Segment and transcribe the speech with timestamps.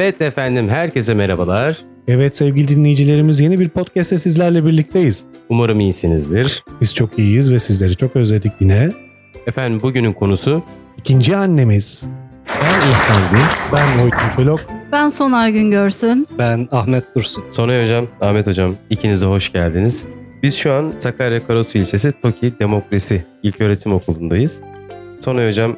[0.00, 1.78] Evet efendim herkese merhabalar.
[2.08, 5.24] Evet sevgili dinleyicilerimiz yeni bir podcast'te sizlerle birlikteyiz.
[5.48, 6.64] Umarım iyisinizdir.
[6.80, 8.90] Biz çok iyiyiz ve sizleri çok özledik yine.
[9.46, 10.62] Efendim bugünün konusu
[10.98, 12.06] İkinci annemiz.
[12.62, 13.42] Ben İhsan Gün,
[13.72, 14.60] ben Oytun Çolok.
[14.92, 16.28] Ben Sonay Güngörsün.
[16.38, 17.44] Ben Ahmet Dursun.
[17.50, 20.04] Sonay Hocam, Ahmet Hocam ikiniz de hoş geldiniz.
[20.42, 24.60] Biz şu an Sakarya Karasu ilçesi Toki Demokrasi İlköğretim Okulu'ndayız.
[25.20, 25.76] Sonay Hocam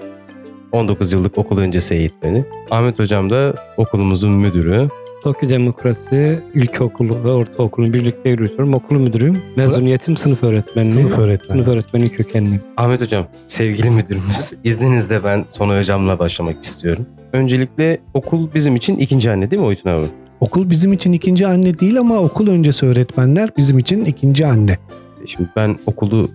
[0.72, 2.44] 19 yıllık okul öncesi eğitmeni.
[2.70, 4.88] Ahmet Hocam da okulumuzun müdürü.
[5.22, 8.74] Tokyo Demokrasi İlkokulu ve Ortaokulu birlikte yürütüyorum.
[8.74, 9.42] Okul müdürüyüm.
[9.56, 10.94] Mezuniyetim sınıf öğretmenliği.
[10.94, 11.62] Sınıf öğretmeni.
[11.62, 12.60] Sınıf öğretmeni kökenliyim.
[12.76, 17.06] Ahmet Hocam, sevgili müdürümüz, izninizle ben Sonay Hocam'la başlamak istiyorum.
[17.32, 20.06] Öncelikle okul bizim için ikinci anne değil mi Oytun abi?
[20.40, 24.78] Okul bizim için ikinci anne değil ama okul öncesi öğretmenler bizim için ikinci anne.
[25.26, 26.28] Şimdi ben okulu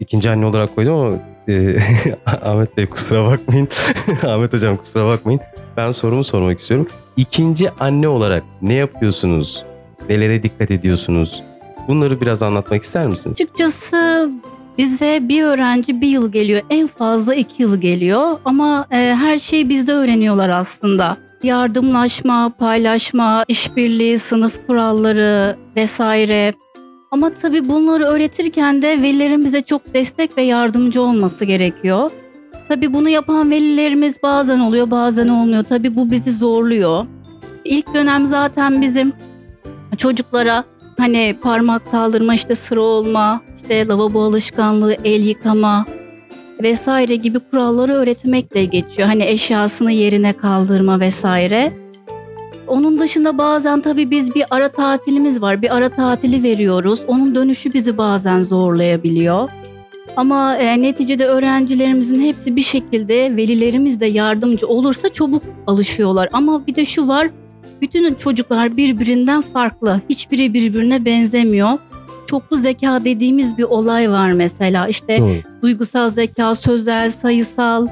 [0.00, 1.14] ikinci anne olarak koydum ama
[1.48, 1.76] e,
[2.26, 3.68] Ahmet Bey kusura bakmayın.
[4.26, 5.40] Ahmet Hocam kusura bakmayın.
[5.76, 6.86] Ben sorumu sormak istiyorum.
[7.16, 9.64] İkinci anne olarak ne yapıyorsunuz?
[10.08, 11.42] Nelere dikkat ediyorsunuz?
[11.88, 13.32] Bunları biraz anlatmak ister misiniz?
[13.40, 14.30] Açıkçası
[14.78, 16.60] bize bir öğrenci bir yıl geliyor.
[16.70, 18.38] En fazla iki yıl geliyor.
[18.44, 21.16] Ama e, her şeyi bizde öğreniyorlar aslında.
[21.42, 26.54] Yardımlaşma, paylaşma, işbirliği, sınıf kuralları vesaire.
[27.12, 32.10] Ama tabii bunları öğretirken de velilerin bize çok destek ve yardımcı olması gerekiyor.
[32.68, 35.64] Tabii bunu yapan velilerimiz bazen oluyor bazen olmuyor.
[35.64, 37.06] Tabii bu bizi zorluyor.
[37.64, 39.12] İlk dönem zaten bizim
[39.98, 40.64] çocuklara
[40.98, 45.86] hani parmak kaldırma işte sıra olma, işte lavabo alışkanlığı, el yıkama
[46.62, 49.08] vesaire gibi kuralları öğretmekle geçiyor.
[49.08, 51.81] Hani eşyasını yerine kaldırma vesaire.
[52.66, 55.62] Onun dışında bazen tabii biz bir ara tatilimiz var.
[55.62, 57.02] Bir ara tatili veriyoruz.
[57.06, 59.50] Onun dönüşü bizi bazen zorlayabiliyor.
[60.16, 66.28] Ama e, neticede öğrencilerimizin hepsi bir şekilde velilerimiz de yardımcı olursa çabuk alışıyorlar.
[66.32, 67.30] Ama bir de şu var.
[67.80, 70.00] Bütün çocuklar birbirinden farklı.
[70.08, 71.78] Hiçbiri birbirine benzemiyor.
[72.26, 74.88] Çoklu zeka dediğimiz bir olay var mesela.
[74.88, 75.36] İşte Doğru.
[75.62, 77.86] duygusal zeka, sözel, sayısal.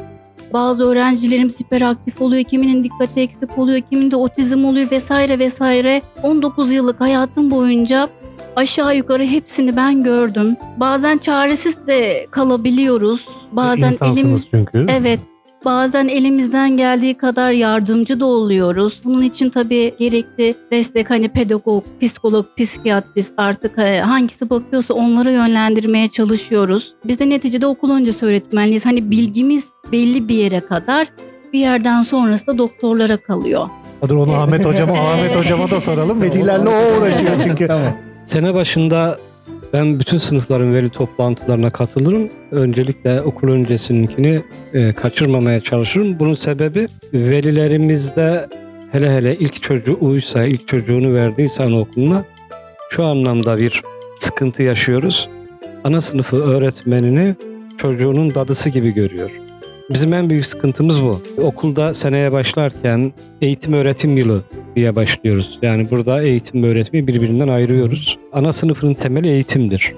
[0.53, 6.03] Bazı öğrencilerimiz hiperaktif oluyor, kiminin dikkati eksik oluyor, kiminde otizm oluyor vesaire vesaire.
[6.22, 8.09] 19 yıllık hayatım boyunca
[8.56, 10.56] aşağı yukarı hepsini ben gördüm.
[10.77, 13.27] Bazen çaresiz de kalabiliyoruz.
[13.53, 14.87] Bazen elimiz çünkü.
[14.91, 15.21] Evet.
[15.65, 19.00] Bazen elimizden geldiği kadar yardımcı da oluyoruz.
[19.04, 26.09] Bunun için tabii gerekli destek hani pedagog, psikolog, psikiyatrist artık e, hangisi bakıyorsa onları yönlendirmeye
[26.09, 26.94] çalışıyoruz.
[27.04, 28.87] Biz de neticede okul öncesi öğretmenliyiz.
[28.87, 31.06] Hani bilgimiz belli bir yere kadar
[31.53, 33.69] bir yerden sonrası da doktorlara kalıyor.
[34.09, 36.22] Dur onu Ahmet hocama, Ahmet hocama da soralım.
[36.22, 37.69] Velilerle o uğraşıyor çünkü.
[38.25, 39.19] Sene başında
[39.72, 42.28] ben bütün sınıfların veli toplantılarına katılırım.
[42.50, 44.42] Öncelikle okul öncesininkini
[44.72, 46.19] e, kaçırmamaya çalışırım.
[46.19, 48.48] Bunun sebebi velilerimizde
[48.92, 52.25] hele hele ilk çocuğu uysa, ilk çocuğunu verdiyse anaokuluna
[52.91, 53.82] şu anlamda bir
[54.19, 55.28] sıkıntı yaşıyoruz.
[55.84, 57.34] Ana sınıfı öğretmenini
[57.78, 59.39] çocuğunun dadısı gibi görüyor.
[59.90, 61.22] Bizim en büyük sıkıntımız bu.
[61.42, 63.12] Okulda seneye başlarken
[63.42, 64.44] eğitim öğretim yılı
[64.76, 65.58] diye başlıyoruz.
[65.62, 68.18] Yani burada eğitim ve öğretimi birbirinden ayırıyoruz.
[68.32, 69.92] Ana sınıfının temeli eğitimdir.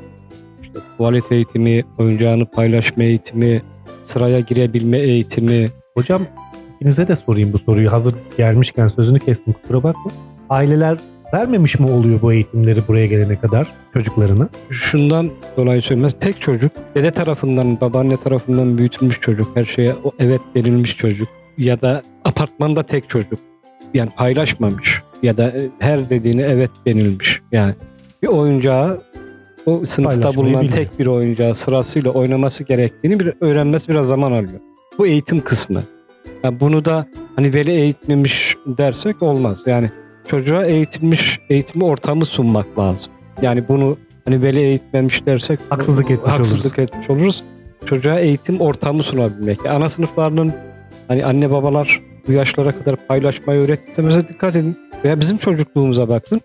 [0.63, 3.63] İşte tuvalet eğitimi, oyuncağını paylaşma eğitimi,
[4.03, 5.69] sıraya girebilme eğitimi.
[5.95, 6.27] Hocam
[6.77, 7.93] ikinize de sorayım bu soruyu.
[7.93, 10.11] Hazır gelmişken sözünü kestim kusura bakma.
[10.51, 10.99] Aileler
[11.35, 14.49] vermemiş mi oluyor bu eğitimleri buraya gelene kadar çocuklarına?
[14.71, 16.13] Şundan dolayı söylemez.
[16.21, 21.29] Tek çocuk, dede tarafından, babaanne tarafından büyütülmüş çocuk, her şeye o evet denilmiş çocuk
[21.59, 23.39] ya da apartmanda tek çocuk.
[23.95, 27.41] Yani paylaşmamış ya da e, her dediğine evet denilmiş.
[27.53, 27.75] Yani
[28.23, 29.03] bir oyuncağı
[29.67, 34.61] o sınıfta bulunan tek bir oyuncağı sırasıyla oynaması gerektiğini bir öğrenmesi biraz zaman alıyor.
[34.99, 35.83] Bu eğitim kısmı.
[36.45, 37.07] Yani bunu da
[37.37, 39.63] hani veli eğitmemiş dersek olmaz.
[39.67, 39.91] Yani
[40.29, 43.13] çocuğa eğitilmiş eğitimi ortamı sunmak lazım.
[43.43, 47.43] Yani bunu hani veli eğitmemiş dersek Haksızlık etmiş haksızlık etmiş oluruz.
[47.87, 49.67] Çocuğa eğitim ortamı sunabilmek.
[49.71, 50.53] Ana sınıflarının
[51.09, 54.79] hani anne babalar bu yaşlara kadar paylaşmayı öğrettiyse mesela dikkat edin.
[55.05, 56.41] Veya bizim çocukluğumuza bakın.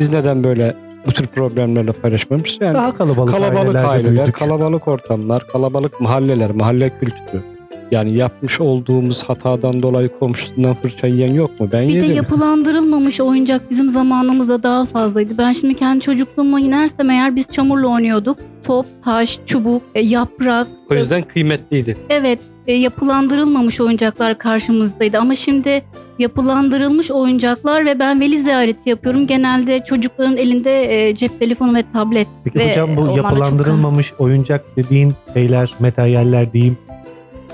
[0.00, 0.74] Biz neden böyle
[1.06, 2.58] bu tür problemlerle paylaşmamışız?
[2.60, 4.34] Yani Daha kalabalık, kalabalık aileler, büyüdük.
[4.34, 7.42] kalabalık ortamlar, kalabalık mahalleler, mahalle kültürü.
[7.90, 11.68] Yani yapmış olduğumuz hatadan dolayı komşusundan fırça yiyen yok mu?
[11.72, 12.16] Ben Bir de yedim.
[12.16, 15.38] yapılandırılmamış oyuncak bizim zamanımızda daha fazlaydı.
[15.38, 18.38] Ben şimdi kendi çocukluğuma inersem eğer biz çamurla oynuyorduk.
[18.62, 20.66] Top, taş, çubuk, e, yaprak.
[20.90, 21.96] O yüzden kıymetliydi.
[22.10, 25.82] Evet e, yapılandırılmamış oyuncaklar karşımızdaydı ama şimdi
[26.18, 29.26] yapılandırılmış oyuncaklar ve ben veli ziyareti yapıyorum.
[29.26, 32.26] Genelde çocukların elinde e, cep telefonu ve tablet.
[32.44, 36.78] Peki ve hocam bu onlarla çok- yapılandırılmamış oyuncak dediğin şeyler, materyaller diyeyim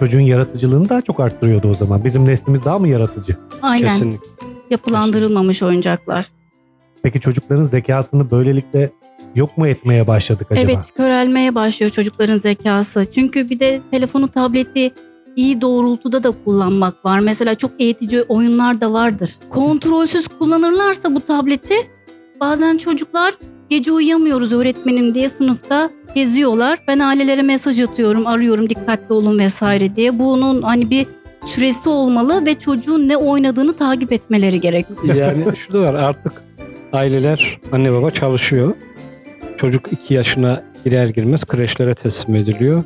[0.00, 2.04] çocuğun yaratıcılığını daha çok arttırıyordu o zaman.
[2.04, 3.36] Bizim neslimiz daha mı yaratıcı?
[3.62, 3.88] Aynen.
[3.88, 4.26] Kesinlikle.
[4.70, 6.26] Yapılandırılmamış oyuncaklar.
[7.02, 8.90] Peki çocukların zekasını böylelikle
[9.34, 10.72] yok mu etmeye başladık acaba?
[10.72, 13.06] Evet körelmeye başlıyor çocukların zekası.
[13.14, 14.90] Çünkü bir de telefonu, tableti
[15.36, 17.20] iyi doğrultuda da kullanmak var.
[17.20, 19.30] Mesela çok eğitici oyunlar da vardır.
[19.50, 21.74] Kontrolsüz kullanırlarsa bu tableti
[22.40, 23.34] bazen çocuklar
[23.70, 26.78] gece uyuyamıyoruz öğretmenim diye sınıfta geziyorlar.
[26.88, 30.18] Ben ailelere mesaj atıyorum, arıyorum dikkatli olun vesaire diye.
[30.18, 31.06] Bunun hani bir
[31.46, 35.14] süresi olmalı ve çocuğun ne oynadığını takip etmeleri gerekiyor.
[35.14, 36.32] Yani şu da var artık
[36.92, 38.74] aileler anne baba çalışıyor.
[39.58, 42.84] Çocuk 2 yaşına girer girmez kreşlere teslim ediliyor.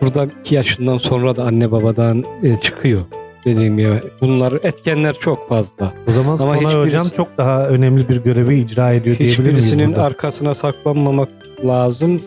[0.00, 3.00] Burada 2 yaşından sonra da anne babadan e, çıkıyor.
[3.44, 5.92] Dediğim gibi bunlar etkenler çok fazla.
[6.08, 9.92] O zaman Ama hiçbirisi- Hocam çok daha önemli bir görevi icra ediyor diyebilir miyiz Hiçbirisinin
[9.92, 11.28] arkasına saklanmamak
[11.64, 12.20] lazım.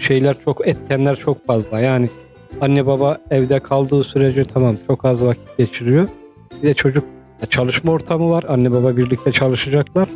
[0.00, 1.80] Şeyler çok etkenler çok fazla.
[1.80, 2.08] Yani
[2.60, 6.08] anne baba evde kaldığı sürece tamam çok az vakit geçiriyor.
[6.62, 7.04] Bir de çocuk
[7.50, 8.44] çalışma ortamı var.
[8.48, 10.08] Anne baba birlikte çalışacaklar.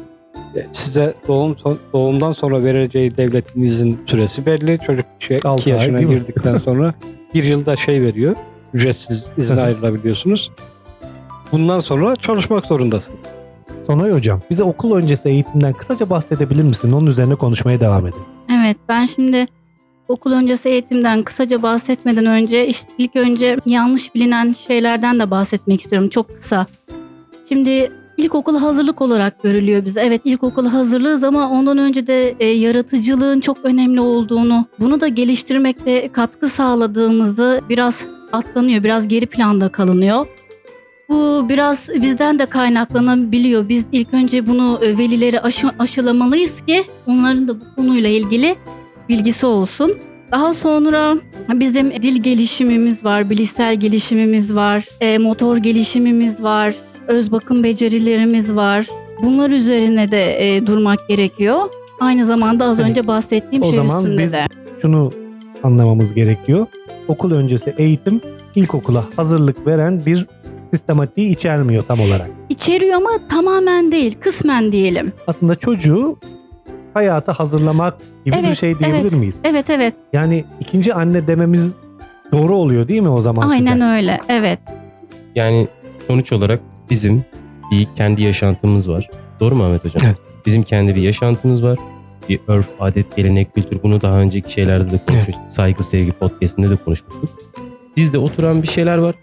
[0.57, 1.57] E, Size doğum
[1.93, 4.79] doğumdan sonra vereceği devletin izin süresi belli.
[4.87, 6.95] Çocuk şey, Altı 2 ay, yaşına girdikten sonra
[7.35, 8.37] bir yılda şey veriyor.
[8.75, 10.51] Ücretsiz izne ayrılabiliyorsunuz.
[11.53, 13.15] Bundan sonra çalışmak zorundasın.
[13.87, 16.93] Sonay Hocam bize okul öncesi eğitimden kısaca bahsedebilir misin?
[16.93, 18.25] Onun üzerine konuşmaya devam edelim.
[18.63, 19.47] Evet ben şimdi
[20.09, 26.09] okul öncesi eğitimden kısaca bahsetmeden önce işte ilk önce yanlış bilinen şeylerden de bahsetmek istiyorum
[26.09, 26.67] çok kısa.
[27.49, 30.01] Şimdi ilkokul hazırlık olarak görülüyor bize.
[30.01, 36.09] Evet ilkokul hazırlığız ama ondan önce de e, yaratıcılığın çok önemli olduğunu, bunu da geliştirmekte
[36.09, 40.27] katkı sağladığımızı biraz atlanıyor, biraz geri planda kalınıyor.
[41.09, 43.69] Bu biraz bizden de kaynaklanabiliyor.
[43.69, 48.57] Biz ilk önce bunu e, velilere aşı, aşılamalıyız ki onların da bu konuyla ilgili
[49.09, 49.95] bilgisi olsun.
[50.31, 51.17] Daha sonra
[51.53, 56.75] bizim dil gelişimimiz var, bilişsel gelişimimiz var, e, motor gelişimimiz var,
[57.09, 58.87] öz bakım becerilerimiz var.
[59.23, 61.59] Bunlar üzerine de e, durmak gerekiyor.
[62.01, 64.47] Aynı zamanda az önce bahsettiğim o şey zaman üstünde biz- de.
[64.83, 65.11] Şunu
[65.63, 66.67] anlamamız gerekiyor.
[67.09, 68.21] Okul öncesi eğitim
[68.55, 70.27] ilkokula hazırlık veren bir
[70.71, 72.27] sistematiği içermiyor tam olarak.
[72.49, 75.13] İçeriyor ama tamamen değil, kısmen diyelim.
[75.27, 76.19] Aslında çocuğu
[76.95, 77.95] hayata hazırlamak
[78.25, 79.13] gibi bir Evet, şey diyebilir evet.
[79.13, 79.37] miyiz?
[79.45, 81.73] Evet evet, Yani ikinci anne dememiz
[82.33, 83.85] doğru oluyor değil mi o zaman aynen size?
[83.85, 84.21] öyle.
[84.29, 84.59] Evet.
[85.35, 85.69] Yani
[86.07, 86.61] sonuç olarak
[86.91, 87.25] bizim
[87.73, 89.11] bir kendi yaşantımız var.
[89.41, 90.03] Doğru mu Ahmet Hocam?
[90.07, 90.17] Evet.
[90.47, 91.79] Bizim kendi bir yaşantımız var.
[92.29, 93.83] Bir örf, adet, gelenek, kültür.
[93.83, 95.53] Bunu daha önceki şeylerde de konuşmuştuk.
[95.53, 97.31] Saygı, sevgi podcastinde de konuşmuştuk.
[97.97, 99.15] Bizde oturan bir şeyler var.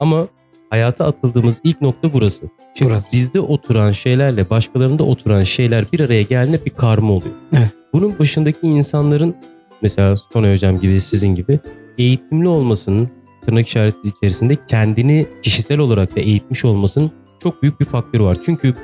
[0.00, 0.28] Ama
[0.70, 2.50] hayata atıldığımız ilk nokta burası.
[2.78, 3.12] Şimdi Burası.
[3.12, 7.34] bizde oturan şeylerle başkalarında oturan şeyler bir araya geldiğinde bir karma oluyor.
[7.52, 7.68] Evet.
[7.92, 9.36] Bunun başındaki insanların
[9.82, 11.58] mesela Sonay Hocam gibi sizin gibi
[11.98, 13.08] eğitimli olmasının
[13.42, 17.10] tırnak işareti içerisinde kendini kişisel olarak da eğitmiş olmasının
[17.42, 18.36] çok büyük bir faktörü var.
[18.44, 18.74] Çünkü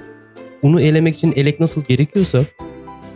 [0.62, 2.44] unu elemek için elek nasıl gerekiyorsa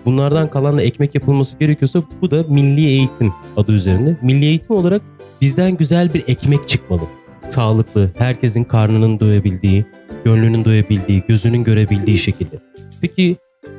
[0.05, 4.17] bunlardan kalanla ekmek yapılması gerekiyorsa bu da milli eğitim adı üzerinde.
[4.23, 5.03] Milli eğitim olarak
[5.41, 7.03] bizden güzel bir ekmek çıkmalı.
[7.49, 9.85] Sağlıklı, herkesin karnının doyabildiği,
[10.25, 12.59] gönlünün doyabildiği, gözünün görebildiği şekilde.
[13.01, 13.37] Peki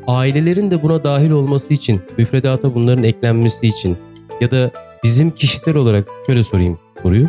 [0.08, 3.98] ailelerin de buna dahil olması için, müfredata bunların eklenmesi için
[4.42, 4.72] ya da
[5.04, 7.28] bizim kişisel olarak şöyle sorayım soruyu.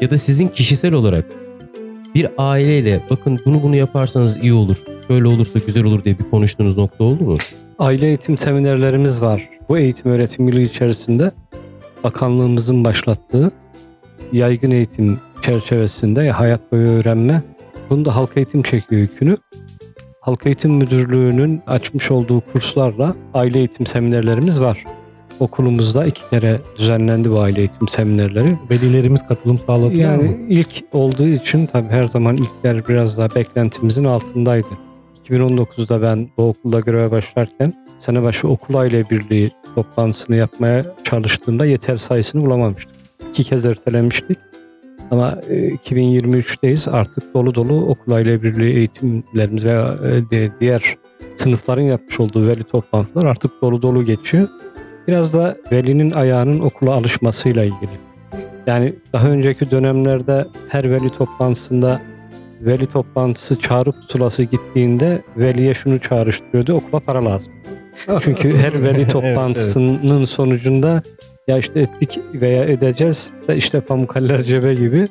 [0.00, 1.24] Ya da sizin kişisel olarak
[2.14, 4.76] bir aileyle bakın bunu bunu yaparsanız iyi olur,
[5.06, 7.36] şöyle olursa güzel olur diye bir konuştuğunuz nokta oldu mu?
[7.78, 9.48] Aile eğitim seminerlerimiz var.
[9.68, 11.32] Bu eğitim öğretim yılı içerisinde
[12.04, 13.52] bakanlığımızın başlattığı
[14.32, 17.42] yaygın eğitim çerçevesinde hayat boyu öğrenme.
[17.90, 19.36] Bunu da halk eğitim çekiyor yükünü.
[20.20, 24.84] Halk Eğitim Müdürlüğü'nün açmış olduğu kurslarla aile eğitim seminerlerimiz var.
[25.42, 28.58] Okulumuzda iki kere düzenlendi bu aile eğitim seminerleri.
[28.70, 30.24] Velilerimiz katılım sağladılar mı?
[30.24, 34.68] Yani ilk olduğu için tabii her zaman ilkler biraz daha beklentimizin altındaydı.
[35.28, 41.96] 2019'da ben bu okulda göreve başlarken sene başı okul aile birliği toplantısını yapmaya çalıştığımda yeter
[41.96, 42.94] sayısını bulamamıştık.
[43.30, 44.38] İki kez ertelemiştik.
[45.10, 50.96] Ama e, 2023'teyiz artık dolu dolu okul aile birliği eğitimlerimiz veya e, di- diğer
[51.36, 54.48] sınıfların yapmış olduğu veli toplantılar artık dolu dolu geçiyor.
[55.08, 57.90] Biraz da velinin ayağının okula alışmasıyla ilgili.
[58.66, 62.00] Yani daha önceki dönemlerde her veli toplantısında
[62.60, 67.52] veli toplantısı çağrı pusulası gittiğinde veliye şunu çağrıştırıyordu okula para lazım.
[68.20, 71.02] Çünkü her veli toplantısının sonucunda
[71.48, 75.06] ya işte ettik veya edeceğiz de işte pamukaller cebe gibi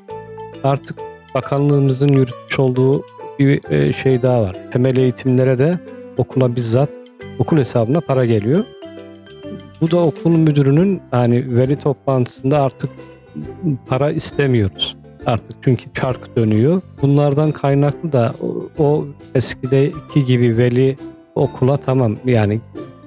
[0.64, 0.98] artık
[1.36, 3.06] bakanlığımızın yürütmüş olduğu
[3.40, 4.56] bir e, şey daha var.
[4.74, 5.80] Temel eğitimlere de
[6.18, 6.90] okula bizzat
[7.40, 8.64] okul hesabına para geliyor.
[9.82, 12.90] Bu da okul müdürünün yani veli toplantısında artık
[13.88, 14.96] para istemiyoruz.
[15.26, 16.82] artık çünkü çark dönüyor.
[17.02, 20.96] Bunlardan kaynaklı da o, o eskideki gibi veli
[21.36, 22.60] okula tamam yani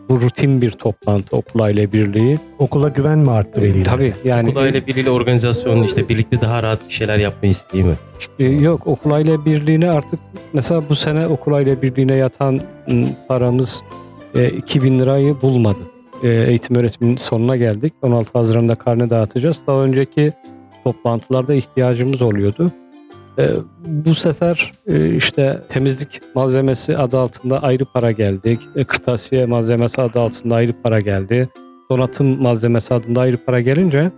[0.08, 2.38] bu rutin bir toplantı okul aile birliği.
[2.58, 3.84] Okula güven mi arttı veliler?
[3.84, 7.94] Tabii yani Okul aile biriyle organizasyon işte birlikte daha rahat bir şeyler yapma isteği mi?
[8.38, 10.20] e, yok okul aile birliğine artık
[10.52, 13.82] mesela bu sene okul aile birliğine yatan m, paramız
[14.34, 15.78] e, 2000 lirayı bulmadı.
[16.24, 17.94] E, eğitim öğretimin sonuna geldik.
[18.02, 19.60] 16 Haziran'da karne dağıtacağız.
[19.66, 20.30] Daha önceki
[20.84, 22.66] toplantılarda ihtiyacımız oluyordu.
[23.38, 23.50] E,
[23.86, 28.58] bu sefer e, işte temizlik malzemesi adı altında ayrı para geldi.
[28.76, 31.48] E, kırtasiye malzemesi adı altında ayrı para geldi.
[31.90, 34.10] Donatım malzemesi adında ayrı para gelince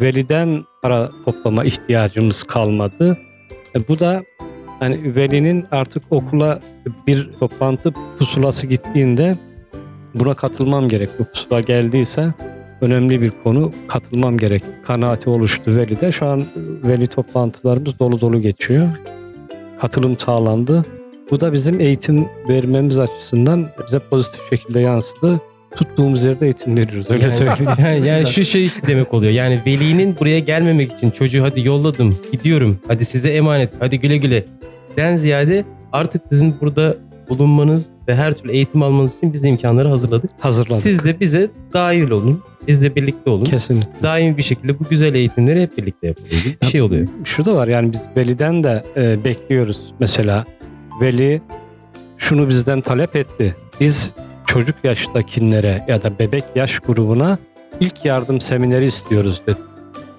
[0.00, 3.18] veliden para toplama ihtiyacımız kalmadı.
[3.76, 4.22] E, bu da
[4.80, 6.60] hani velinin artık okula
[7.06, 9.36] bir toplantı pusulası gittiğinde
[10.14, 11.08] buna katılmam gerek.
[11.18, 12.34] Bu pusula geldiyse
[12.80, 14.62] önemli bir konu katılmam gerek.
[14.84, 16.12] Kanaati oluştu velide.
[16.12, 16.44] Şu an
[16.86, 18.88] veli toplantılarımız dolu dolu geçiyor.
[19.80, 20.84] Katılım sağlandı.
[21.30, 25.40] Bu da bizim eğitim vermemiz açısından bize pozitif şekilde yansıdı.
[25.76, 27.10] Tuttuğumuz yerde eğitim veriyoruz.
[27.10, 27.72] Öyle yani, söyleyeyim.
[27.78, 29.32] yani, yani şu şey demek oluyor.
[29.32, 32.78] Yani velinin buraya gelmemek için çocuğu hadi yolladım, gidiyorum.
[32.88, 34.44] Hadi size emanet, hadi güle güle.
[34.96, 36.96] Den ziyade artık sizin burada
[37.38, 40.30] bulunmanız ve her türlü eğitim almanız için biz imkanları hazırladık.
[40.40, 40.82] Hazırladık.
[40.82, 42.42] Siz de bize dahil olun.
[42.68, 43.42] Biz de birlikte olun.
[43.42, 44.02] Kesinlikle.
[44.02, 47.08] Daimi bir şekilde bu güzel eğitimleri hep birlikte yapalım gibi bir şey oluyor.
[47.24, 50.44] şu da var yani biz veliden de e, bekliyoruz mesela
[51.00, 51.42] veli
[52.18, 53.54] şunu bizden talep etti.
[53.80, 54.12] Biz
[54.46, 57.38] çocuk yaştakilere ya da bebek yaş grubuna
[57.80, 59.58] ilk yardım semineri istiyoruz dedi.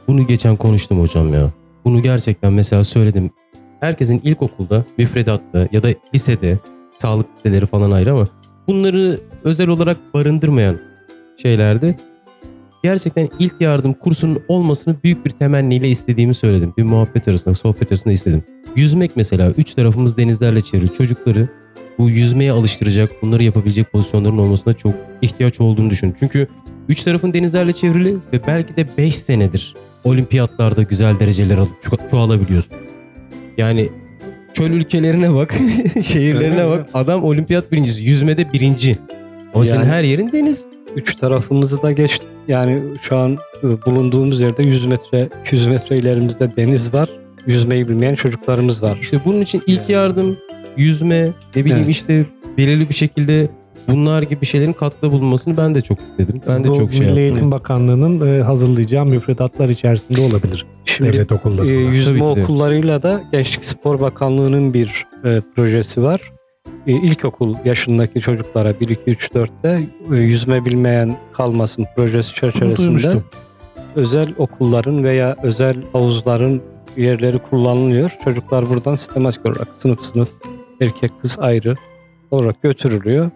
[0.08, 1.50] Bunu geçen konuştum hocam ya.
[1.86, 3.32] Bunu gerçekten mesela söyledim.
[3.80, 6.58] Herkesin ilkokulda, müfredatta ya da lisede,
[7.04, 8.28] sağlık liseleri falan ayrı ama
[8.68, 10.78] bunları özel olarak barındırmayan
[11.42, 11.96] şeylerde
[12.84, 16.74] gerçekten ilk yardım kursunun olmasını büyük bir temenniyle istediğimi söyledim.
[16.78, 18.44] Bir muhabbet arasında, sohbet arasında istedim.
[18.76, 21.50] Yüzmek mesela üç tarafımız denizlerle çevrili çocukları
[21.98, 26.20] bu yüzmeye alıştıracak, bunları yapabilecek pozisyonların olmasına çok ihtiyaç olduğunu düşünüyorum.
[26.20, 26.48] Çünkü
[26.90, 32.74] üç tarafın denizlerle çevrili ve belki de 5 senedir olimpiyatlarda güzel dereceler alıp ço- çoğalabiliyorsun.
[33.58, 33.90] Yani
[34.54, 35.54] çöl ülkelerine bak,
[36.02, 36.90] şehirlerine bak.
[36.94, 38.98] Adam olimpiyat birincisi, yüzmede birinci.
[39.54, 40.66] Senin Yani- her yerin deniz.
[40.96, 42.28] Üç tarafımızı da geçtik.
[42.48, 47.10] Yani şu an e, bulunduğumuz yerde 100 metre, 200 metre ilerimizde deniz var.
[47.48, 48.98] Yüzmeyi bilmeyen çocuklarımız var.
[49.02, 50.38] İşte bunun için ilk yardım,
[50.78, 51.90] yüzme, ne bileyim Evet.
[51.90, 52.26] işte
[52.58, 53.50] belirli bir şekilde
[53.88, 56.42] bunlar gibi şeylerin katkıda bulunmasını ben de çok istedim.
[56.48, 57.24] Ben de Bu çok şey Milli yaptım.
[57.24, 60.66] Eğitim Bakanlığı'nın e, hazırlayacağı müfredatlar içerisinde olabilir.
[60.86, 61.68] Şimdi Devlet okulları.
[61.68, 66.22] e, yüzme okullarıyla da Gençlik Spor Bakanlığı'nın bir e, projesi var.
[66.88, 69.80] E, ilkokul yaşındaki çocuklara 1 2 3 4'te
[70.12, 73.24] e, yüzme bilmeyen kalmasın projesi çerçevesinde duymuştum.
[73.96, 76.62] özel okulların veya özel havuzların
[76.98, 78.12] yerleri kullanılıyor.
[78.24, 80.30] Çocuklar buradan sistematik olarak sınıf sınıf
[80.82, 81.76] erkek kız ayrı
[82.32, 83.32] olarak götürülüyor.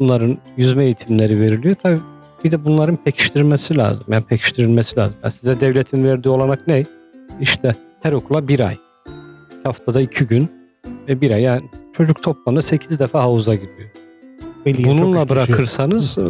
[0.00, 1.74] Bunların yüzme eğitimleri veriliyor.
[1.82, 1.98] Tabii
[2.44, 4.02] bir de bunların pekiştirilmesi lazım.
[4.08, 5.16] Yani pekiştirilmesi lazım.
[5.22, 6.84] Yani size devletin verdiği olanak ne?
[7.40, 8.76] İşte her okula bir ay.
[9.64, 10.48] Haftada iki gün
[11.08, 11.42] ve bir ay.
[11.42, 11.62] Yani
[11.96, 13.90] çocuk toplamda 8 defa havuza gidiyor.
[14.66, 16.22] Çok Bununla bırakırsanız e,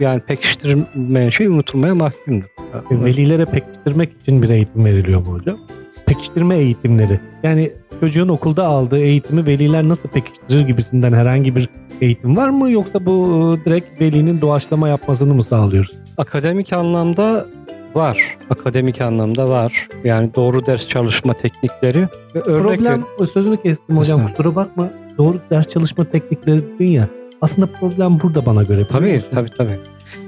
[0.00, 2.46] yani pekiştirilmeyen şey unutulmaya mahkumdur.
[2.90, 5.58] E, Velilere pekiştirmek için bir eğitim veriliyor mu hocam?
[6.06, 7.20] Pekiştirme eğitimleri.
[7.42, 11.68] Yani çocuğun okulda aldığı eğitimi veliler nasıl pekiştirir gibisinden herhangi bir
[12.00, 12.70] eğitim var mı?
[12.70, 13.24] Yoksa bu
[13.62, 15.98] e, direkt velinin doğaçlama yapmasını mı sağlıyoruz?
[16.18, 17.46] Akademik anlamda
[17.94, 18.38] var.
[18.50, 19.88] Akademik anlamda var.
[20.04, 24.28] Yani doğru ders çalışma teknikleri ve örnek Problem, sözünü kestim hocam Mesela.
[24.34, 24.90] kusura bakma.
[25.18, 27.08] Doğru ders çalışma teknikleri dedin ya.
[27.40, 28.86] Aslında problem burada bana göre.
[28.88, 29.78] Tabii tabii tabii.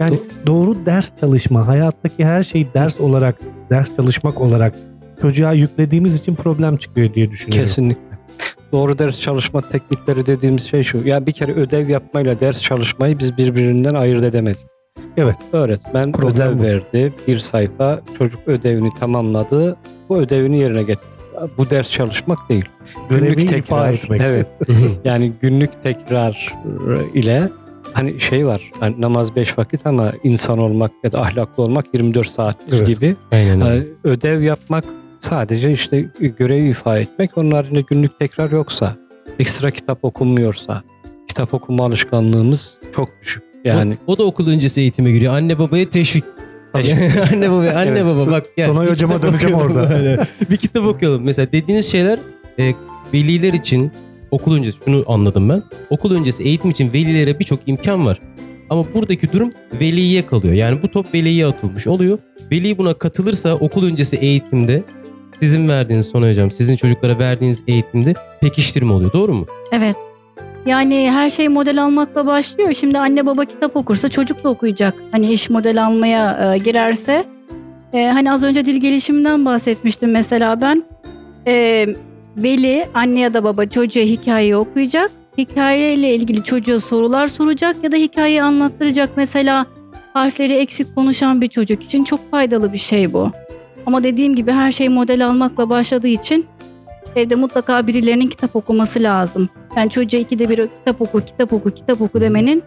[0.00, 3.36] Yani doğru ders çalışma, hayattaki her şeyi ders olarak,
[3.70, 4.74] ders çalışmak olarak
[5.22, 7.64] çocuğa yüklediğimiz için problem çıkıyor diye düşünüyorum.
[7.66, 8.00] Kesinlikle.
[8.72, 11.08] Doğru ders çalışma teknikleri dediğimiz şey şu.
[11.08, 14.66] Ya bir kere ödev yapmayla ders çalışmayı biz birbirinden ayırt edemedik.
[15.16, 15.36] Evet.
[15.52, 16.62] Öğretmen Problem ödev bu.
[16.62, 17.12] verdi.
[17.28, 19.76] Bir sayfa çocuk ödevini tamamladı.
[20.08, 21.06] Bu ödevini yerine getirdi.
[21.58, 22.64] Bu ders çalışmak değil.
[23.10, 23.92] Görevi Günlük tekrar.
[23.94, 24.20] etmek.
[24.24, 24.46] Evet.
[25.04, 26.52] Yani günlük tekrar
[27.14, 27.48] ile
[27.92, 28.70] hani şey var.
[28.80, 32.86] Hani namaz 5 vakit ama insan olmak ya da ahlaklı olmak 24 saattir Evet.
[32.86, 33.16] gibi.
[33.32, 33.74] Aynen öyle.
[33.74, 34.84] Yani ödev yapmak
[35.20, 36.04] sadece işte
[36.38, 37.38] görev ifa etmek.
[37.38, 38.96] Onun haricinde günlük tekrar yoksa,
[39.38, 40.82] ekstra kitap okunmuyorsa,
[41.28, 43.42] kitap okuma alışkanlığımız çok düşük.
[43.64, 45.34] Yani o, o da okul öncesi eğitime giriyor.
[45.34, 46.24] Anne babaya teşvik.
[46.74, 48.04] anne baba, anne Evet.
[48.04, 48.66] baba bak gel.
[48.66, 49.88] Sonay hocama döneceğim orada.
[49.94, 50.18] Aynen.
[50.50, 51.22] bir kitap okuyalım.
[51.24, 52.18] Mesela dediğiniz şeyler
[52.58, 52.74] e,
[53.14, 53.92] veliler için
[54.30, 55.62] okul öncesi şunu anladım ben.
[55.90, 58.20] Okul öncesi eğitim için velilere birçok imkan var.
[58.70, 60.54] Ama buradaki durum veliye kalıyor.
[60.54, 62.18] Yani bu top veliye atılmış oluyor.
[62.52, 64.82] Veli buna katılırsa okul öncesi eğitimde
[65.40, 69.12] sizin verdiğiniz Sonay Hocam, sizin çocuklara verdiğiniz eğitimde pekiştirme oluyor.
[69.12, 69.46] Doğru mu?
[69.72, 69.96] Evet.
[70.66, 72.72] Yani her şey model almakla başlıyor.
[72.72, 74.94] Şimdi anne baba kitap okursa çocuk da okuyacak.
[75.12, 77.24] Hani iş model almaya e, girerse.
[77.92, 80.84] E, hani az önce dil gelişiminden bahsetmiştim mesela ben.
[81.46, 81.86] E,
[82.36, 85.10] veli anne ya da baba çocuğa hikayeyi okuyacak.
[85.38, 89.10] Hikayeyle ilgili çocuğa sorular soracak ya da hikayeyi anlattıracak.
[89.16, 89.66] Mesela
[90.14, 93.30] harfleri eksik konuşan bir çocuk için çok faydalı bir şey bu.
[93.86, 96.46] Ama dediğim gibi her şey model almakla başladığı için
[97.16, 99.48] evde mutlaka birilerinin kitap okuması lazım.
[99.76, 102.62] Yani çocuğa ikide bir kitap oku, kitap oku, kitap oku demenin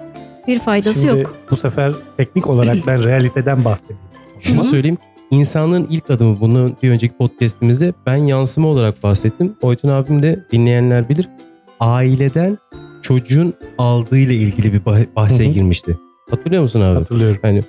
[0.47, 1.35] bir faydası Şimdi yok.
[1.51, 4.01] bu sefer teknik olarak ben realiteden bahsedeyim.
[4.39, 4.97] Şunu söyleyeyim.
[5.31, 9.55] İnsanlığın ilk adımı bunu bir önceki podcastimizde ben yansıma olarak bahsettim.
[9.61, 11.27] Oytun abim de dinleyenler bilir.
[11.79, 12.57] Aileden
[13.01, 15.97] çocuğun aldığıyla ilgili bir bah- bahse girmişti.
[16.29, 16.99] Hatırlıyor musun abi?
[16.99, 17.39] Hatırlıyorum.
[17.43, 17.61] Yani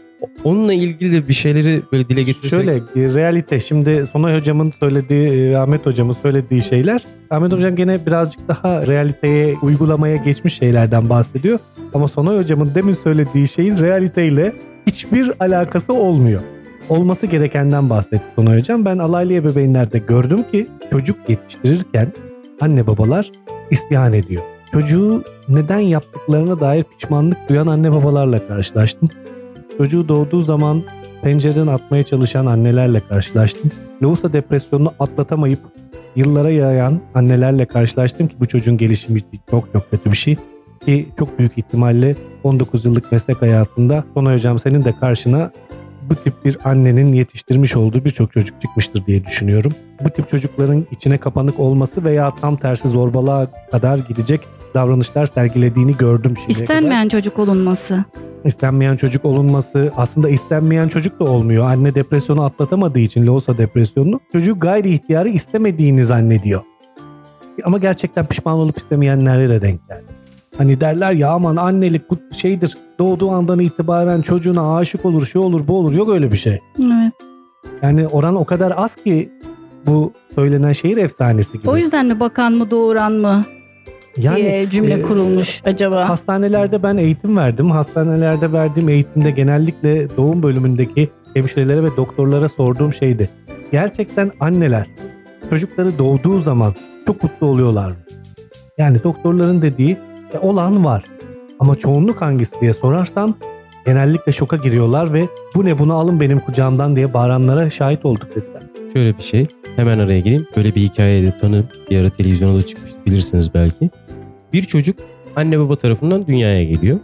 [0.44, 2.50] onunla ilgili bir şeyleri böyle dile getirsek.
[2.50, 7.04] Şöyle e, realite şimdi Sonay hocamın söylediği, e, Ahmet hocamın söylediği şeyler.
[7.30, 11.58] Ahmet hocam gene birazcık daha realiteye, uygulamaya geçmiş şeylerden bahsediyor.
[11.94, 14.52] Ama Sonay hocamın demin söylediği şeyin realiteyle
[14.86, 16.40] hiçbir alakası olmuyor.
[16.88, 18.84] Olması gerekenden bahsetti Sonay hocam.
[18.84, 22.12] Ben alaylı ebeveynlerde gördüm ki çocuk yetiştirirken
[22.60, 23.30] anne babalar
[23.70, 24.42] isyan ediyor.
[24.72, 29.08] Çocuğu neden yaptıklarına dair pişmanlık duyan anne babalarla karşılaştım.
[29.80, 30.82] Çocuğu doğduğu zaman
[31.22, 33.70] pencereden atmaya çalışan annelerle karşılaştım.
[34.02, 35.58] Lohusa depresyonunu atlatamayıp
[36.16, 40.36] yıllara yayan annelerle karşılaştım ki bu çocuğun gelişimi çok çok kötü bir şey.
[40.84, 45.50] Ki çok büyük ihtimalle 19 yıllık meslek hayatında Sonay Hocam senin de karşına
[46.10, 49.72] bu tip bir annenin yetiştirmiş olduğu birçok çocuk çıkmıştır diye düşünüyorum.
[50.04, 54.40] Bu tip çocukların içine kapanık olması veya tam tersi zorbalığa kadar gidecek
[54.74, 56.48] davranışlar sergilediğini gördüm kadar.
[56.48, 58.04] İstenmeyen çocuk olunması.
[58.44, 61.66] İstenmeyen çocuk olunması aslında istenmeyen çocuk da olmuyor.
[61.70, 66.60] Anne depresyonu atlatamadığı için Lohusa depresyonunu çocuğu gayri ihtiyarı istemediğini zannediyor.
[67.64, 70.04] Ama gerçekten pişman olup istemeyenlere de denk geldi.
[70.58, 72.02] Hani derler ya aman annelik
[72.36, 72.76] şeydir.
[72.98, 75.92] Doğduğu andan itibaren çocuğuna aşık olur, şey olur, bu olur.
[75.92, 76.58] Yok öyle bir şey.
[76.78, 77.12] Evet.
[77.82, 79.30] Yani oran o kadar az ki
[79.86, 81.70] bu söylenen şehir efsanesi gibi.
[81.70, 83.44] O yüzden mi bakan mı doğuran mı
[84.16, 86.08] diye cümle e, kurulmuş acaba?
[86.08, 87.70] Hastanelerde ben eğitim verdim.
[87.70, 93.28] Hastanelerde verdiğim eğitimde genellikle doğum bölümündeki hemşirelere ve doktorlara sorduğum şeydi.
[93.72, 94.86] Gerçekten anneler
[95.50, 96.74] çocukları doğduğu zaman
[97.06, 97.92] çok mutlu oluyorlar?
[98.78, 99.96] Yani doktorların dediği
[100.34, 101.04] "E, olan var.
[101.60, 103.34] Ama çoğunluk hangisi diye sorarsan
[103.86, 108.62] genellikle şoka giriyorlar ve bu ne bunu alın benim kucağımdan diye bağıranlara şahit olduk dediler.
[108.92, 109.46] Şöyle bir şey.
[109.76, 110.46] Hemen araya gireyim.
[110.56, 113.90] Böyle bir hikaye de tanı bir ara televizyona da çıkmıştı bilirsiniz belki.
[114.52, 114.98] Bir çocuk
[115.36, 116.98] anne baba tarafından dünyaya geliyor.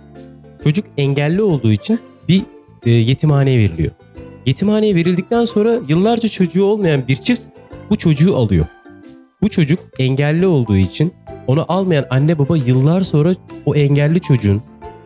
[0.65, 2.43] Çocuk engelli olduğu için bir
[2.87, 3.93] e, yetimhaneye veriliyor.
[4.47, 7.43] Yetimhaneye verildikten sonra yıllarca çocuğu olmayan bir çift
[7.91, 8.67] bu çocuğu alıyor.
[9.43, 11.13] Bu çocuk engelli olduğu için
[11.47, 13.35] onu almayan anne baba yıllar sonra
[13.67, 14.63] o engelli çocuğun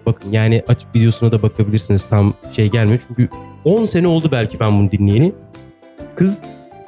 [0.07, 3.29] bakın yani açıp videosuna da bakabilirsiniz tam şey gelmiyor çünkü
[3.65, 5.33] 10 sene oldu belki ben bunu dinleyeni.
[6.17, 6.45] Kız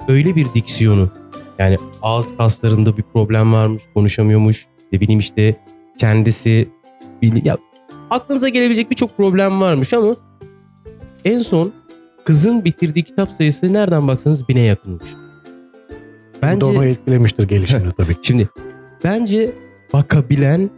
[0.08, 1.10] öyle bir diksiyonu
[1.58, 5.56] yani ağız kaslarında bir problem varmış konuşamıyormuş ne bileyim işte
[5.98, 6.68] kendisi
[7.44, 7.58] ya
[8.10, 10.14] aklınıza gelebilecek birçok problem varmış ama
[11.24, 11.72] en son
[12.24, 15.06] kızın bitirdiği kitap sayısı nereden baksanız bine yakınmış.
[16.42, 16.66] Bence...
[16.66, 18.16] Bence onu etkilemiştir gelişimini tabii.
[18.22, 18.48] Şimdi
[19.04, 19.50] bence
[19.92, 20.70] bakabilen,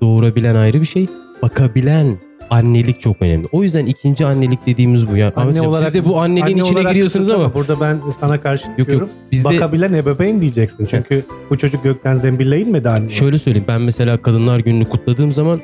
[0.00, 1.06] doğurabilen ayrı bir şey.
[1.42, 2.18] Bakabilen
[2.52, 3.46] annelik çok önemli.
[3.52, 5.16] O yüzden ikinci annelik dediğimiz bu.
[5.16, 8.66] Yani Anne olarak- siz de bu anneliğin Anne içine giriyorsunuz ama Burada ben sana karşı
[8.78, 9.08] yok yok.
[9.32, 10.86] Bizde Bakabilen ebeveyn diyeceksin.
[10.90, 13.08] Çünkü bu çocuk gökten zembille inmedi anne.
[13.08, 13.64] şöyle söyleyeyim.
[13.68, 15.60] Ben mesela Kadınlar Günü'nü kutladığım zaman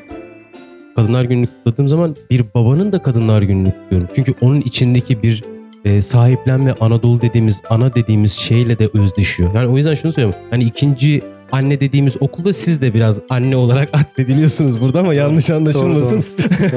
[0.96, 4.08] Kadınlar Günü'nü kutladığım zaman bir babanın da Kadınlar Günü'nü kutluyorum.
[4.14, 5.42] Çünkü onun içindeki bir
[5.84, 9.54] e, sahiplenme Anadolu dediğimiz ana dediğimiz şeyle de özdeşiyor.
[9.54, 10.40] Yani o yüzden şunu söylüyorum.
[10.50, 11.22] Hani ikinci
[11.52, 16.24] anne dediğimiz okulda siz de biraz anne olarak atfediliyorsunuz burada ama yanlış anlaşılmasın.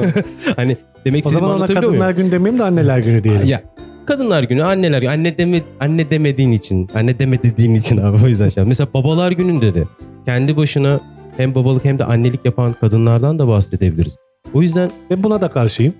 [0.56, 2.00] hani demek O zaman ona anlatabiliyor muyum?
[2.00, 3.46] kadınlar günü demeyeyim de anneler günü diyelim.
[3.46, 3.62] Ya
[4.06, 5.10] Kadınlar günü, anneler günü.
[5.10, 8.64] Anne deme anne demediğin için, anne deme dediğin için abi o yüzden şey.
[8.64, 9.82] Mesela babalar gününde de
[10.24, 11.00] kendi başına
[11.36, 14.16] hem babalık hem de annelik yapan kadınlardan da bahsedebiliriz.
[14.54, 15.94] O yüzden Ve buna da karşıyım.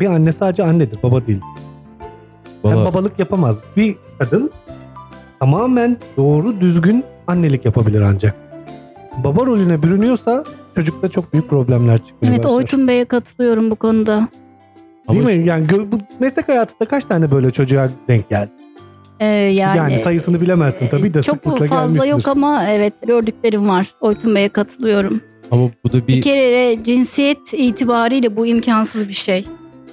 [0.00, 1.40] Bir anne sadece annedir, baba değil.
[2.62, 3.60] Hem baba, babalık yapamaz.
[3.76, 4.50] Bir kadın
[5.40, 8.34] tamamen doğru düzgün annelik yapabilir ancak.
[9.24, 12.56] Baba rolüne bürünüyorsa çocukta çok büyük problemler çıkmaya Evet başlar.
[12.56, 14.28] Oytun Bey'e katılıyorum bu konuda.
[15.08, 15.46] ama Değil mi?
[15.48, 18.50] Yani gö- bu meslek hayatında kaç tane böyle çocuğa denk geldi?
[19.20, 22.10] Ee, yani, Yani, sayısını bilemezsin tabii de çok sıklıkla fazla gelmiştir.
[22.10, 23.86] yok ama evet gördüklerim var.
[24.00, 25.20] Oytun Bey'e katılıyorum.
[25.50, 29.44] ama bu da Bir bir kere cinsiyet itibariyle bu imkansız bir şey.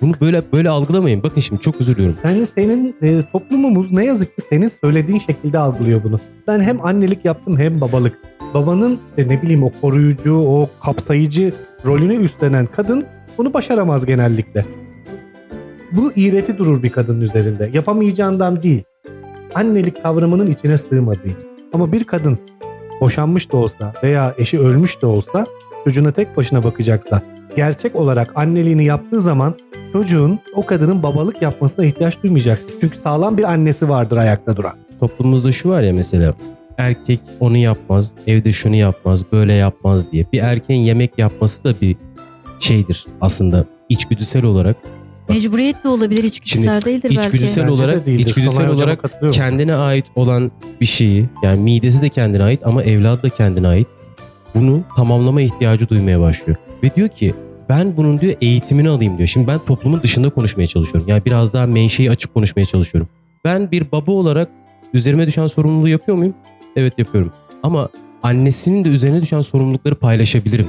[0.02, 1.24] Bunu böyle böyle algılamayın.
[1.24, 2.18] Bakın şimdi çok özür diliyorum.
[2.24, 6.20] Yani senin e, toplumumuz ne yazık ki senin söylediğin şekilde algılıyor bunu.
[6.48, 8.18] Ben hem annelik yaptım hem babalık.
[8.54, 11.54] Babanın e, ne bileyim o koruyucu, o kapsayıcı
[11.86, 13.06] rolünü üstlenen kadın
[13.38, 14.66] bunu başaramaz genellikle.
[15.92, 17.70] Bu iğreti durur bir kadının üzerinde.
[17.74, 18.84] Yapamayacağından değil.
[19.56, 21.38] Annelik kavramının içine sığmadığı.
[21.74, 22.38] Ama bir kadın
[23.02, 25.46] boşanmış da olsa veya eşi ölmüş de olsa
[25.84, 27.22] çocuğuna tek başına bakacaksa
[27.56, 29.56] gerçek olarak anneliğini yaptığı zaman
[29.94, 32.76] çocuğun o kadının babalık yapmasına ihtiyaç duymayacaktır.
[32.82, 34.74] Çünkü sağlam bir annesi vardır ayakta duran.
[35.00, 36.34] Toplumumuzda şu var ya mesela
[36.78, 40.26] erkek onu yapmaz, evde şunu yapmaz, böyle yapmaz diye.
[40.34, 41.96] Bir erkeğin yemek yapması da bir
[42.60, 44.76] şeydir aslında içgüdüsel olarak.
[45.30, 47.28] Mecburiyet de olabilir, içgüdüsel değildir belki.
[47.28, 48.26] içgüdüsel Bence de olarak değildir.
[48.26, 49.36] içgüdüsel Solay hocama olarak katılıyorum.
[49.38, 50.52] kendine ait olan
[50.82, 53.88] bir şeyi yani midesi de kendine ait ama evladı da kendine ait.
[54.56, 56.58] Bunu tamamlama ihtiyacı duymaya başlıyor.
[56.84, 57.34] Ve diyor ki
[57.72, 59.28] ben bunun diyor eğitimini alayım diyor.
[59.28, 61.10] Şimdi ben toplumun dışında konuşmaya çalışıyorum.
[61.10, 63.10] Yani biraz daha menşei açık konuşmaya çalışıyorum.
[63.46, 64.50] Ben bir baba olarak
[64.94, 66.34] üzerime düşen sorumluluğu yapıyor muyum?
[66.76, 67.32] Evet yapıyorum.
[67.64, 67.90] Ama
[68.24, 70.68] annesinin de üzerine düşen sorumlulukları paylaşabilirim.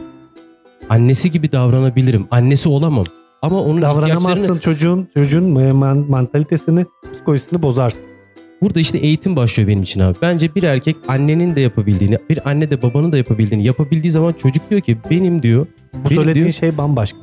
[0.89, 2.27] Annesi gibi davranabilirim.
[2.31, 3.05] Annesi olamam.
[3.43, 8.12] Ama onun ihtiyaçlarını Davranamazsın çocuğun çocuğun e, man- mantalitesini, psikolojisini bozarsın.
[8.63, 10.17] Burada işte eğitim başlıyor benim için abi.
[10.23, 14.71] Bence bir erkek annenin de yapabildiğini, bir anne de babanın da yapabildiğini yapabildiği zaman çocuk
[14.71, 17.19] diyor ki benim diyor, Bu Benim söylediğin diyor- şey bambaşka.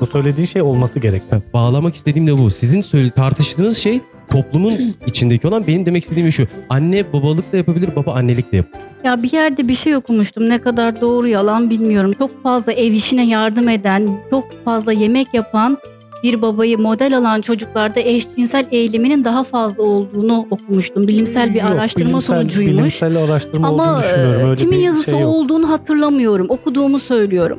[0.00, 1.22] Bu söylediğin şey olması gerek.
[1.30, 2.50] Ha, bağlamak istediğim de bu.
[2.50, 4.74] Sizin söyle tartıştığınız şey toplumun
[5.06, 6.46] içindeki olan benim demek istediğim şu.
[6.68, 8.84] Anne babalık da yapabilir, baba annelik de yapabilir.
[9.04, 10.48] Ya bir yerde bir şey okumuştum.
[10.48, 12.12] Ne kadar doğru yalan bilmiyorum.
[12.18, 15.78] Çok fazla ev işine yardım eden, çok fazla yemek yapan
[16.22, 21.08] bir babayı model alan çocuklarda eşcinsel eğiliminin daha fazla olduğunu okumuştum.
[21.08, 22.76] Bilimsel bir Yok, araştırma bilimsel- sonucuymuş.
[22.78, 24.40] Bilimsel araştırma olduğunu Ama düşünüyorum.
[24.40, 25.28] e, Öyle kimin bir yazısı şey yok.
[25.34, 26.46] olduğunu hatırlamıyorum.
[26.50, 27.58] Okuduğumu söylüyorum.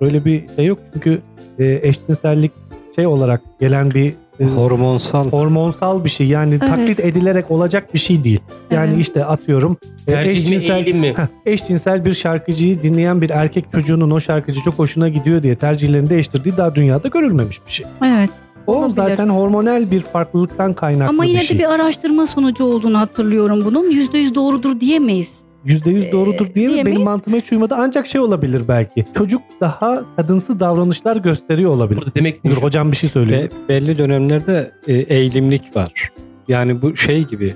[0.00, 1.22] Öyle bir şey yok çünkü
[1.58, 2.52] e, eşcinsellik
[2.96, 4.14] şey olarak gelen bir
[4.50, 5.30] Hormonsal.
[5.30, 6.26] hormonsal bir şey.
[6.26, 6.60] Yani Evet.
[6.70, 8.40] taklit edilerek olacak bir şey değil.
[8.70, 8.98] Yani Evet.
[8.98, 9.76] işte atıyorum
[10.08, 11.14] e, Tercih mi, eşcinsel, mi?
[11.16, 16.08] Heh, eşcinsel bir şarkıcıyı dinleyen bir erkek çocuğunun o şarkıcı çok hoşuna gidiyor diye tercihlerini
[16.10, 17.86] değiştirdiği daha dünyada görülmemiş bir şey.
[18.06, 18.30] Evet.
[18.66, 18.94] O Olabilir.
[18.94, 21.58] zaten hormonal bir farklılıktan kaynaklı Ama yine bir şey.
[21.58, 23.90] de bir araştırma sonucu olduğunu hatırlıyorum bunun.
[23.90, 25.36] %100 doğrudur diyemeyiz.
[25.66, 26.86] %100 doğrudur Ee, diye mi?
[26.90, 27.74] Benim mantığıma hiç uymadı.
[27.78, 29.04] Ancak şey olabilir belki.
[29.18, 32.00] Çocuk daha kadınsı davranışlar gösteriyor olabilir.
[32.00, 32.66] Burada demek istediğim Dur şu.
[32.66, 33.42] hocam bir şey söylüyor.
[33.42, 36.10] Be- belli dönemlerde e, eğilimlik var.
[36.48, 37.54] Yani bu şey gibi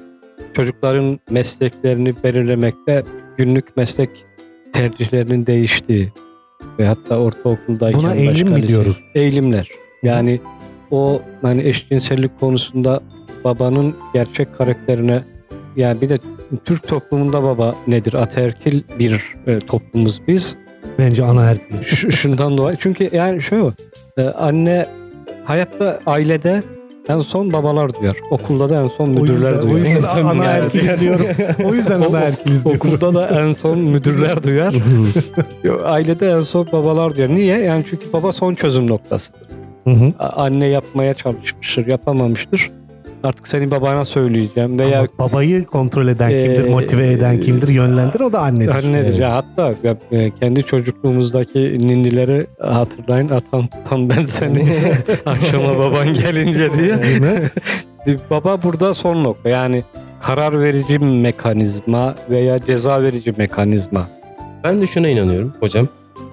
[0.54, 3.04] çocukların mesleklerini belirlemekte
[3.36, 4.10] günlük meslek
[4.72, 6.08] tercihlerinin değiştiği
[6.78, 9.00] ve hatta ortaokuldayken Buna eğilim başka mi lise- diyoruz?
[9.14, 9.68] Eğilimler.
[10.02, 10.40] Yani
[10.90, 13.00] o hani eşcinsellik konusunda
[13.44, 15.24] babanın gerçek karakterine
[15.76, 16.18] yani bir de
[16.64, 18.14] Türk toplumunda baba nedir?
[18.14, 20.56] Ataerkil bir e, toplumuz biz.
[20.98, 21.84] Bence ana erkeği.
[21.96, 23.72] Ş- şundan dolayı çünkü yani şu
[24.18, 24.86] e, anne
[25.44, 26.62] hayatta ailede
[27.08, 28.16] en son babalar duyar.
[28.30, 29.86] Okulda da en son O müdürler yüzden, o duyar.
[29.86, 30.64] yüzden son ana yani.
[30.64, 31.26] erkeğiz diyorum.
[31.64, 32.80] O yüzden O- ana erkeğiz diyorum.
[32.88, 34.74] Okulda da en son müdürler duyar.
[35.84, 37.34] Ailede en son babalar duyar.
[37.34, 37.58] Niye?
[37.58, 39.40] Yani çünkü baba son çözüm noktasıdır.
[39.84, 40.12] Hı hı.
[40.18, 42.70] A- Anne yapmaya çalışmıştır, yapamamıştır.
[43.22, 48.24] Artık seni babana söyleyeceğim veya Ama babayı kontrol eden kimdir, Ee, motive eden kimdir, yönlendiren
[48.24, 48.68] o da annedir.
[48.74, 49.08] annedir.
[49.08, 49.18] Evet.
[49.18, 53.28] Ya hatta ya, e, kendi çocukluğumuzdaki ninnileri hatırlayın.
[53.28, 54.64] Atam tutam ben seni
[55.26, 56.98] akşama baban gelince diye.
[58.30, 59.48] Baba burada son nokta.
[59.48, 59.84] Yani
[60.22, 64.08] karar verici mekanizma veya ceza verici mekanizma.
[64.64, 65.88] Ben de şuna inanıyorum hocam.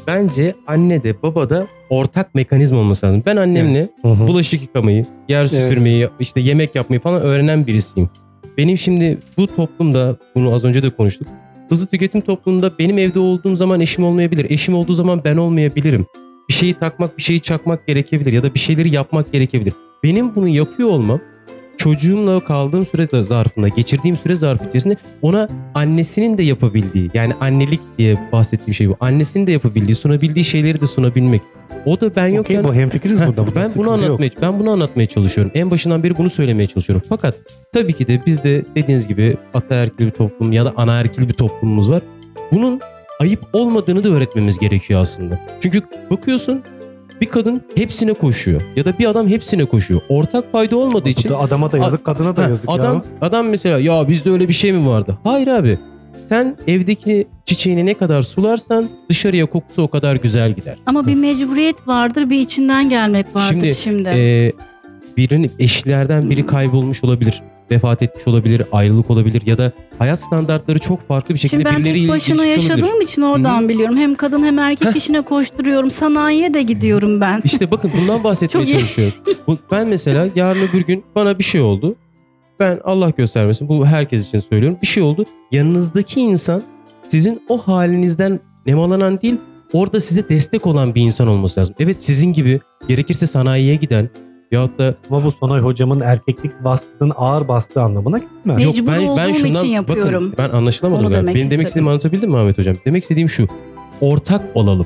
[0.07, 3.23] Bence anne de baba da ortak mekanizma olması lazım.
[3.25, 4.27] Ben annemle hı.
[4.27, 8.09] bulaşık yıkamayı, yer süpürmeyi, işte yemek yapmayı falan öğrenen birisiyim.
[8.57, 11.27] Benim şimdi bu toplumda, bunu az önce de konuştuk.
[11.69, 14.45] Hızlı tüketim toplumunda benim evde olduğum zaman eşim olmayabilir.
[14.49, 16.05] Eşim olduğu zaman ben olmayabilirim.
[16.49, 19.73] Bir şeyi takmak, bir şeyi çakmak gerekebilir ya da bir şeyleri yapmak gerekebilir.
[20.03, 21.19] Benim bunu yapıyor olmam
[21.77, 28.15] çocuğumla kaldığım süre zarfında, geçirdiğim süre zarfı içerisinde ona annesinin de yapabildiği, yani annelik diye
[28.31, 28.95] bahsettiğim şey bu.
[28.99, 31.41] Annesinin de yapabildiği, sunabildiği şeyleri de sunabilmek.
[31.85, 33.45] O da ben yokken Okey bu hemfikiriz burada.
[33.45, 34.03] ben bunu sıkıntı yok.
[34.03, 35.51] anlatmaya ben bunu anlatmaya çalışıyorum.
[35.55, 37.03] En başından beri bunu söylemeye çalışıyorum.
[37.09, 37.35] Fakat
[37.73, 42.01] tabii ki de bizde dediğiniz gibi ataerkil bir toplum ya da anaerkil bir toplumumuz var.
[42.51, 42.81] Bunun
[43.19, 45.39] ayıp olmadığını da öğretmemiz gerekiyor aslında.
[45.61, 45.81] Çünkü
[46.11, 46.63] bakıyorsun
[47.21, 50.01] bir kadın hepsine koşuyor ya da bir adam hepsine koşuyor.
[50.09, 53.01] Ortak payda olmadığı için Burada adama da yazık, kadına da Ha, yazık adam ya.
[53.21, 55.17] adam mesela ya bizde öyle bir şey mi vardı?
[55.23, 55.77] Hayır abi.
[56.29, 60.77] Sen evdeki çiçeğini ne kadar sularsan dışarıya kokusu o kadar güzel gider.
[60.85, 64.09] Ama bir mecburiyet vardır, bir içinden gelmek vardır Şimdi, şimdi.
[64.09, 64.51] Ee,
[65.17, 67.41] birinin eşlerden biri kaybolmuş olabilir
[67.75, 71.75] vefat etmiş olabilir, ayrılık olabilir ya da hayat standartları çok farklı bir şekilde Şimdi ben
[71.83, 72.81] birileriyle tek başına ilişkisi olabilir.
[72.85, 73.97] yaşadığım için oradan biliyorum.
[73.97, 75.91] Hem kadın hem erkek işine koşturuyorum.
[75.91, 77.41] Sanayiye de gidiyorum ben.
[77.43, 78.79] İşte bakın bundan bahsetmeye Çok iyi.
[78.79, 79.15] çalışıyorum.
[79.47, 81.95] Bu- Ben mesela yarın öbür gün bana bir şey oldu.
[82.59, 84.77] Ben Allah göstermesin bu herkes için söylüyorum.
[84.81, 85.25] Bir şey oldu.
[85.51, 86.63] Yanınızdaki insan
[87.09, 89.35] sizin o halinizden nemalanan değil
[89.73, 91.75] orada size destek olan bir insan olması lazım.
[91.79, 94.09] Evet sizin gibi gerekirse sanayiye giden
[94.53, 98.57] yahut da Ama bu Sonay hocamın erkeklik vasfının ağır bastığı anlamına gitmez.
[98.57, 100.31] Mecbur olduğum için yapıyorum.
[100.31, 101.27] Bakın, ben anlaşılamadım Onu galiba.
[101.27, 102.75] demek Benim demek istediğimi anlatabildim mi Ahmet Hocam?
[102.85, 103.47] Demek istediğim şu.
[104.01, 104.85] Ortak olalım.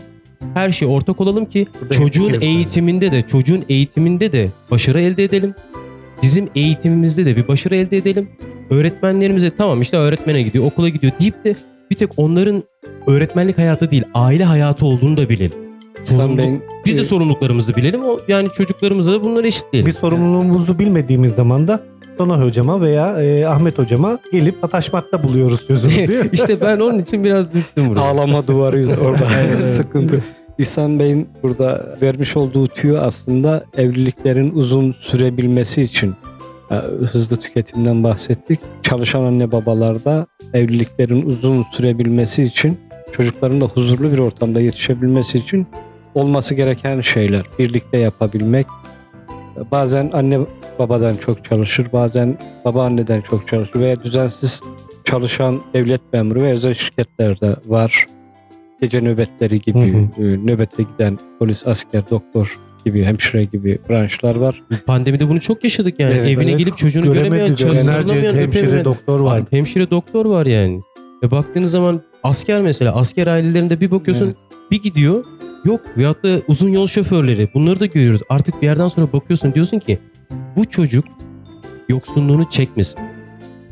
[0.53, 5.55] Her şey ortak olalım ki Burada çocuğun eğitiminde de çocuğun eğitiminde de başarı elde edelim.
[6.23, 8.29] Bizim eğitimimizde de bir başarı elde edelim.
[8.69, 11.55] Öğretmenlerimize tamam işte öğretmene gidiyor, okula gidiyor deyip de
[11.91, 12.63] bir tek onların
[13.07, 15.66] öğretmenlik hayatı değil, aile hayatı olduğunu da bilelim.
[16.15, 18.03] Sorumluluk- ben Biz de sorumluluklarımızı bilelim.
[18.03, 19.87] O yani çocuklarımıza da bunları eşitleyelim.
[19.87, 21.79] Biz sorumluluğumuzu bilmediğimiz zaman da
[22.17, 25.93] Sonay hocama veya e, Ahmet hocama gelip sataşmakta buluyoruz çözümü.
[26.31, 28.01] işte ben onun için biraz dürttüm buraya.
[28.01, 29.27] ağlama duvarıyız orada.
[29.41, 29.69] Evet.
[29.69, 30.23] Sıkıntı.
[30.57, 36.15] İhsan Bey'in burada vermiş olduğu tüyo aslında evliliklerin uzun sürebilmesi için
[36.71, 36.75] e,
[37.11, 38.59] hızlı tüketimden bahsettik.
[38.83, 42.77] Çalışan anne babalarda evliliklerin uzun sürebilmesi için
[43.13, 45.67] çocukların da huzurlu bir ortamda yetişebilmesi için
[46.17, 47.45] olması gereken şeyler.
[47.59, 48.67] Birlikte yapabilmek.
[49.71, 50.39] Bazen anne
[50.79, 54.61] babadan çok çalışır, bazen baba anneden çok çalışır veya düzensiz
[55.05, 58.05] çalışan devlet memuru ve özel şirketlerde var.
[58.81, 64.59] Gece nöbetleri gibi, Hı e, nöbete giden polis, asker, doktor gibi, hemşire gibi branşlar var.
[64.85, 66.13] Pandemide bunu çok yaşadık yani.
[66.13, 66.59] Evet, Evine evet.
[66.59, 69.39] gelip çocuğunu göremeyen, çalıştırılamayan, hemşire doktor var.
[69.39, 70.79] Abi, hemşire doktor var yani.
[71.23, 74.37] E baktığınız zaman asker mesela asker ailelerinde bir bakıyorsun Evet.
[74.71, 75.25] bir gidiyor
[75.67, 78.21] yok veyahut da uzun yol şoförleri bunları da görüyoruz.
[78.29, 79.99] Artık bir yerden sonra bakıyorsun diyorsun ki
[80.55, 81.05] bu çocuk
[81.89, 83.01] yoksunluğunu çekmesin.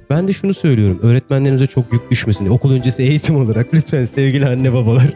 [0.10, 2.50] Ben de şunu söylüyorum öğretmenlerimize çok yük düşmesin.
[2.50, 5.14] Okul öncesi eğitim olarak lütfen sevgili anne babalar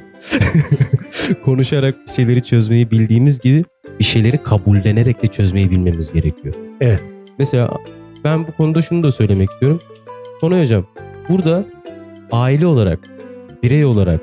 [1.45, 3.65] konuşarak şeyleri çözmeyi bildiğimiz gibi
[3.99, 6.55] bir şeyleri kabullenerek de çözmeyi bilmemiz gerekiyor.
[6.81, 7.03] Evet.
[7.39, 7.69] Mesela
[8.23, 9.79] ben bu konuda şunu da söylemek istiyorum.
[10.41, 10.85] Sonay hocam
[11.29, 11.65] burada
[12.31, 12.99] aile olarak,
[13.63, 14.21] birey olarak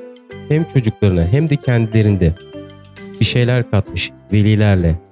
[0.49, 2.33] hem çocuklarına hem de kendilerinde
[3.19, 5.07] bir şeyler katmış velilerle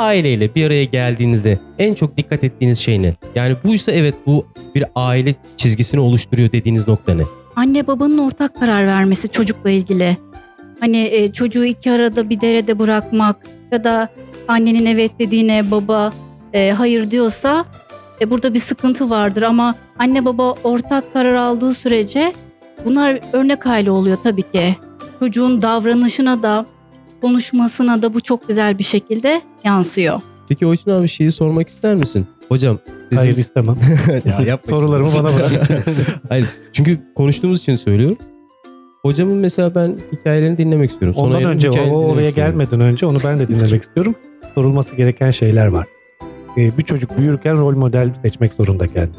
[0.00, 3.16] aileyle bir araya geldiğinizde en çok dikkat ettiğiniz şey ne?
[3.34, 7.22] Yani buysa evet bu bir aile çizgisini oluşturuyor dediğiniz nokta ne?
[7.56, 10.16] Anne babanın ortak karar vermesi çocukla ilgili.
[10.80, 13.36] Hani e, çocuğu iki arada bir derede bırakmak
[13.72, 14.08] ya da
[14.48, 16.12] annenin evet dediğine baba
[16.52, 17.64] e, hayır diyorsa
[18.20, 22.32] e, burada bir sıkıntı vardır ama anne baba ortak karar aldığı sürece
[22.84, 24.76] bunlar örnek aile oluyor tabii ki.
[25.18, 26.66] Çocuğun davranışına da
[27.20, 30.22] konuşmasına da bu çok güzel bir şekilde yansıyor.
[30.48, 32.26] Peki Oytun abi şeyi sormak ister misin?
[32.48, 33.16] Hocam sizin...
[33.16, 33.74] Hayır istemem.
[34.24, 35.68] ya yapma Sorularımı bana bırak.
[36.28, 38.18] Hayır çünkü konuştuğumuz için söylüyorum.
[39.02, 41.18] Hocamın mesela ben hikayelerini dinlemek istiyorum.
[41.18, 42.52] Ondan Sonay'ın önce o, oraya istiyorum.
[42.52, 44.14] gelmeden önce onu ben de dinlemek istiyorum.
[44.54, 45.86] Sorulması gereken şeyler var.
[46.56, 49.12] Ee, bir çocuk büyürken rol model seçmek zorunda kendi.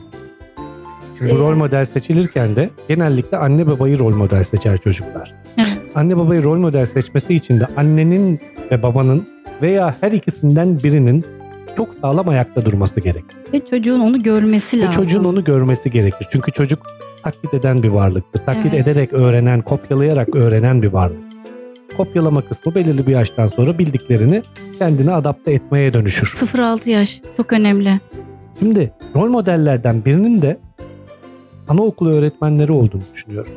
[1.17, 5.31] Şimdi bu rol model seçilirken de genellikle anne babayı rol model seçer çocuklar.
[5.57, 5.70] Evet.
[5.95, 8.39] Anne babayı rol model seçmesi için de annenin
[8.71, 9.27] ve babanın
[9.61, 11.25] veya her ikisinden birinin
[11.77, 13.37] çok sağlam ayakta durması gerekir.
[13.53, 15.03] Ve çocuğun onu görmesi Ve lazım.
[15.03, 16.27] çocuğun onu görmesi gerekir.
[16.31, 16.79] Çünkü çocuk
[17.23, 18.45] taklit eden bir varlıktır.
[18.45, 18.87] Taklit Evet.
[18.87, 21.17] ederek öğrenen, kopyalayarak öğrenen bir varlık.
[21.97, 24.41] Kopyalama kısmı belirli bir yaştan sonra bildiklerini
[24.79, 26.27] kendine adapte etmeye dönüşür.
[26.27, 27.99] 0-6 yaş çok önemli.
[28.59, 30.59] Şimdi rol modellerden birinin de
[31.69, 33.51] anaokulu öğretmenleri olduğunu düşünüyorum.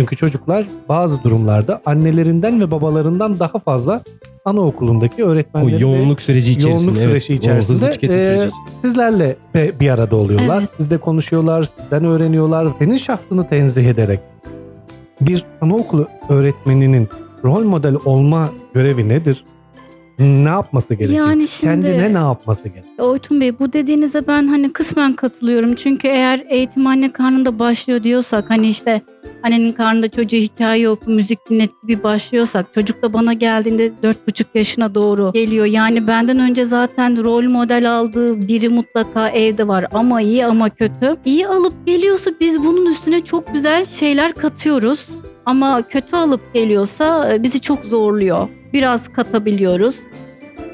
[0.00, 4.02] Çünkü çocuklar bazı durumlarda annelerinden ve babalarından daha fazla
[4.44, 6.90] anaokulundaki O öğretmenlerin ve yoğunluk süreci içerisinde.
[6.90, 7.22] yoğunluk evet.
[7.22, 8.54] süreci O içerisinde, hızlı tüketim e, süreci.
[8.82, 10.58] sizlerle bir arada oluyorlar.
[10.58, 10.70] Evet.
[10.76, 12.68] Sizle konuşuyorlar, sizden öğreniyorlar.
[12.78, 14.20] Senin şahsını tenzih ederek
[15.20, 17.08] bir anaokulu öğretmeninin
[17.44, 19.44] rol model olma görevi nedir?
[20.18, 21.14] Ne yapması gerekir?
[21.14, 22.98] Yani şimdi Kendine ne yapması gerekir?
[22.98, 25.74] Oytun Bey bu dediğinize ben hani kısmen katılıyorum.
[25.74, 29.02] Çünkü eğer eğitim anne karnında başlıyor diyorsak hani işte
[29.42, 34.46] annenin karnında çocuğu hikaye oku, müzik dinlet gibi başlıyorsak çocuk da bana geldiğinde dört buçuk
[34.54, 35.66] yaşına doğru geliyor.
[35.66, 41.16] Yani benden önce zaten rol model aldığı biri mutlaka evde var ama iyi ama kötü.
[41.24, 45.08] İyi alıp geliyorsa biz bunun üstüne çok güzel şeyler katıyoruz.
[45.46, 48.48] Ama kötü alıp geliyorsa e, bizi çok zorluyor.
[48.72, 50.00] Biraz katabiliyoruz.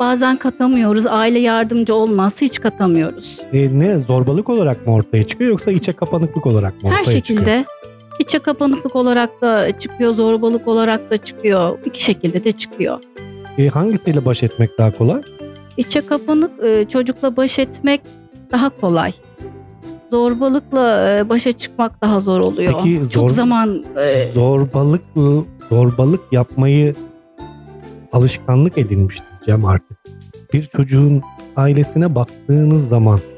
[0.01, 1.07] Bazen katamıyoruz.
[1.07, 3.41] Aile yardımcı olmazsa hiç katamıyoruz.
[3.53, 7.41] E, ne zorbalık olarak mı ortaya çıkıyor yoksa içe kapanıklık olarak mı ortaya Her çıkıyor?
[8.21, 11.79] İçe kapanıklık olarak da çıkıyor, zorbalık olarak da çıkıyor.
[11.85, 12.99] İki şekilde de çıkıyor.
[13.59, 15.23] E, hangisiyle baş etmek daha kolay?
[15.77, 18.01] İçe kapanık e, çocukla baş etmek
[18.53, 19.13] daha kolay.
[20.11, 22.73] Zorbalıkla e, başa çıkmak daha zor oluyor.
[22.85, 25.03] Peki zor- Çok zaman e, zorbalık
[25.71, 26.95] zorbalık yapmayı
[28.13, 29.99] alışkanlık edinmiş diyeceğim artık.
[30.53, 31.23] Bir çocuğun
[31.57, 33.36] ailesine baktığınız zaman e,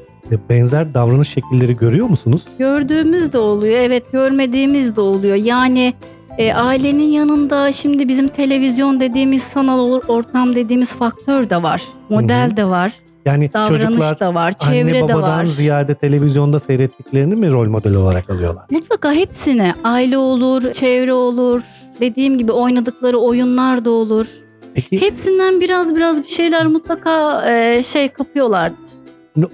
[0.49, 2.45] benzer davranış şekilleri görüyor musunuz?
[2.59, 3.77] gördüğümüz de oluyor.
[3.79, 5.35] Evet görmediğimiz de oluyor.
[5.35, 5.93] Yani
[6.37, 11.81] e, ailenin yanında şimdi bizim televizyon dediğimiz sanal or- ortam dediğimiz faktör de var.
[12.09, 12.93] Model de var.
[13.25, 14.53] Yani Davranış çocuklar da var.
[14.67, 15.45] anne Çevre de babadan var.
[15.45, 18.63] ziyade televizyonda seyrettiklerini mi rol model olarak alıyorlar?
[18.71, 21.61] Mutlaka hepsine aile olur, çevre olur.
[22.01, 24.27] Dediğim gibi oynadıkları oyunlar da olur.
[24.73, 28.89] Peki Hepsinden biraz biraz bir şeyler mutlaka e, şey kapıyorlardır.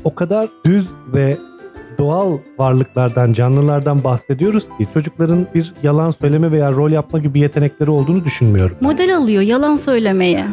[0.03, 1.37] O kadar düz ve
[1.97, 8.25] doğal varlıklardan, canlılardan bahsediyoruz ki çocukların bir yalan söyleme veya rol yapma gibi yetenekleri olduğunu
[8.25, 8.77] düşünmüyorum.
[8.81, 10.45] Model alıyor yalan söylemeye.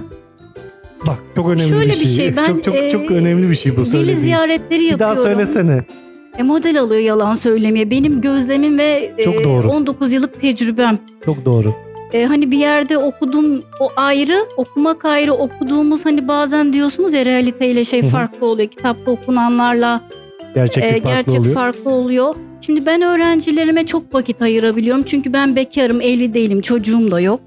[1.06, 2.02] Bak çok önemli Şöyle bir şey.
[2.04, 4.16] bir şey, ben, çok çok e, çok önemli bir şey bu Veli söylediğin.
[4.16, 5.36] ziyaretleri Bir daha yapıyorum.
[5.46, 5.84] söylesene.
[6.38, 7.90] E, model alıyor yalan söylemeye.
[7.90, 9.68] Benim gözlemim ve e, Çok doğru.
[9.70, 10.98] 19 yıllık tecrübem.
[11.24, 11.74] Çok doğru.
[12.12, 17.85] E, hani bir yerde okudum o ayrı, okumak ayrı okuduğumuz hani bazen diyorsunuz ya realiteyle
[17.85, 18.68] şey farklı oluyor.
[18.68, 20.01] Kitapta okunanlarla
[20.55, 21.55] Gerçeklik e, farklı gerçek oluyor.
[21.55, 22.37] farklı oluyor.
[22.61, 25.03] Şimdi ben öğrencilerime çok vakit ayırabiliyorum.
[25.03, 27.40] Çünkü ben bekarım, evli değilim, çocuğum da yok.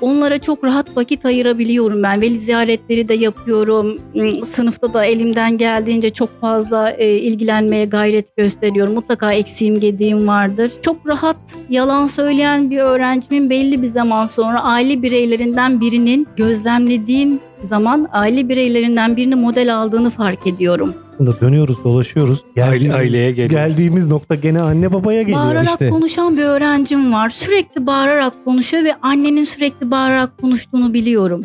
[0.00, 2.20] Onlara çok rahat vakit ayırabiliyorum ben.
[2.20, 3.96] Veli ziyaretleri de yapıyorum.
[4.12, 8.94] Hmm, Sınıfta da elimden geldiğince çok fazla e, ilgilenmeye gayret gösteriyorum.
[8.94, 10.72] Mutlaka eksiğim gediğim vardır.
[10.82, 11.36] Çok rahat
[11.70, 19.16] yalan söyleyen bir öğrencimin belli bir zaman sonra aile bireylerinden birinin gözlemlediğim zaman aile bireylerinden
[19.16, 20.94] birini model aldığını fark ediyorum.
[21.14, 22.44] Aslında dönüyoruz dolaşıyoruz.
[22.56, 23.54] Aile, Geldiğimiz, aileye geliyoruz.
[23.56, 25.88] geldiğimiz nokta gene anne babaya geliyor Bağırarak işte.
[25.90, 27.28] konuşan bir öğrencim var.
[27.28, 31.42] Sürekli bağırarak konuşuyor ve annenin sürekli bağırarak konuştuğunu biliyorum.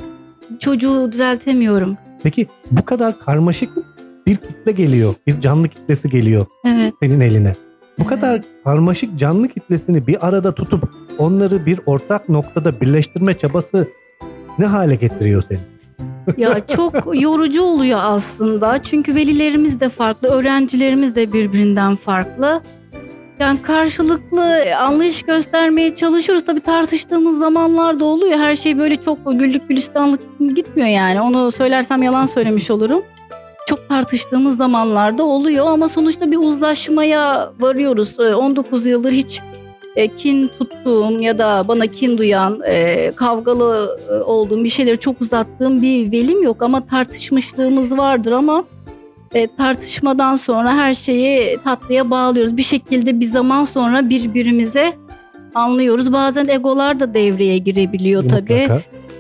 [0.60, 1.98] Çocuğu düzeltemiyorum.
[2.24, 3.70] Peki bu kadar karmaşık
[4.28, 5.14] bir kitle geliyor.
[5.28, 6.94] Bir canlı kitlesi geliyor Evet.
[7.02, 7.54] senin eline.
[8.00, 10.84] Bu kadar karmaşık canlı kitlesini bir arada tutup
[11.18, 13.88] onları bir ortak noktada birleştirme çabası
[14.60, 15.60] ne hale getiriyor seni?
[16.38, 18.84] Ya çok yorucu oluyor aslında.
[18.84, 22.62] Çünkü velilerimiz de farklı, öğrencilerimiz de birbirinden farklı.
[23.40, 26.46] Yani karşılıklı anlayış göstermeye çalışıyoruz.
[26.46, 28.40] Tabii tartıştığımız zamanlar da oluyor.
[28.40, 30.22] Her şey böyle çok güllük gülistanlık
[30.56, 31.22] gitmiyor yani.
[31.22, 33.04] Onu söylersem yalan söylemiş olurum.
[33.68, 38.16] Çok tartıştığımız zamanlarda oluyor ama sonuçta bir uzlaşmaya varıyoruz.
[38.20, 39.42] Ee, 19 yıldır hiç
[39.96, 45.22] e, kin tuttuğum ya da bana kin duyan, e, kavgalı e, olduğum bir şeyleri çok
[45.22, 48.64] uzattığım bir velim yok ama tartışmışlığımız vardır ama
[49.34, 52.58] e, tartışmadan sonra her şeyi tatlıya bağlıyoruz.
[52.58, 54.94] Bir şekilde bir zaman sonra birbirimize
[55.56, 56.14] anlıyoruz.
[56.14, 58.68] Bazen egolar da devreye girebiliyor tabii.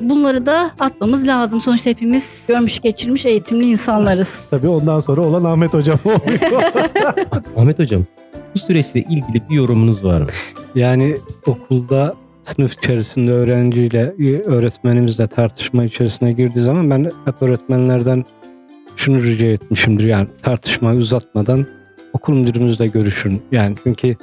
[0.10, 1.62] Bunları da atmamız lazım.
[1.62, 4.48] Sonuçta hepimiz görmüş geçirmiş eğitimli insanlarız.
[4.50, 6.64] Tabii ondan sonra olan Ahmet hocam oluyor.
[7.58, 8.04] Ahmet hocam
[8.56, 10.28] bu süreçle ilgili bir yorumunuz var mı?
[10.76, 14.14] Yani okulda sınıf içerisinde öğrenciyle,
[14.46, 18.26] öğretmenimizle tartışma içerisine girdiği zaman ben hep öğretmenlerden
[18.96, 20.06] şunu rica etmişimdir.
[20.06, 21.66] Yani tartışmayı uzatmadan
[22.14, 23.42] okul müdürümüzle görüşün.
[23.52, 24.16] Yani çünkü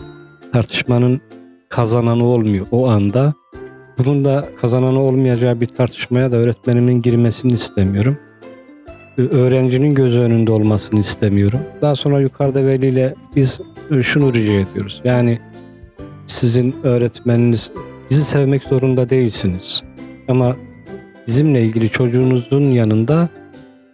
[0.53, 1.21] tartışmanın
[1.69, 3.35] kazananı olmuyor o anda.
[4.05, 8.19] Bunun da kazananı olmayacağı bir tartışmaya da öğretmenimin girmesini istemiyorum.
[9.19, 11.61] Öğrencinin göz önünde olmasını istemiyorum.
[11.83, 13.61] Daha sonra yukarıda veliyle biz
[14.03, 15.01] şunu rica ediyoruz.
[15.05, 15.39] Yani
[16.27, 17.73] sizin öğretmeniniz
[18.11, 19.83] bizi sevmek zorunda değilsiniz.
[20.29, 20.57] Ama
[21.27, 23.29] bizimle ilgili çocuğunuzun yanında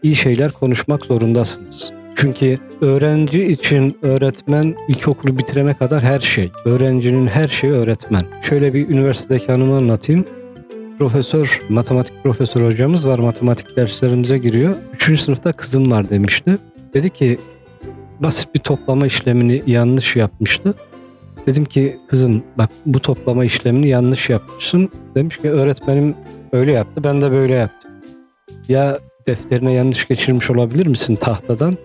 [0.02, 1.92] iyi şeyler konuşmak zorundasınız.
[2.16, 6.52] Çünkü öğrenci için öğretmen ilkokulu bitirene kadar her şey.
[6.64, 8.24] Öğrencinin her şeyi öğretmen.
[8.42, 10.24] Şöyle bir üniversitedeki hanımı anlatayım.
[10.98, 13.18] Profesör, matematik profesör hocamız var.
[13.18, 14.74] Matematik derslerimize giriyor.
[14.94, 16.58] Üçüncü sınıfta kızım var demişti.
[16.94, 17.38] Dedi ki
[18.20, 20.74] basit bir toplama işlemini yanlış yapmıştı.
[21.46, 24.90] Dedim ki kızım bak bu toplama işlemini yanlış yapmışsın.
[25.14, 26.14] Demiş ki öğretmenim
[26.52, 27.90] öyle yaptı ben de böyle yaptım.
[28.68, 31.76] Ya defterine yanlış geçirmiş olabilir misin tahtadan?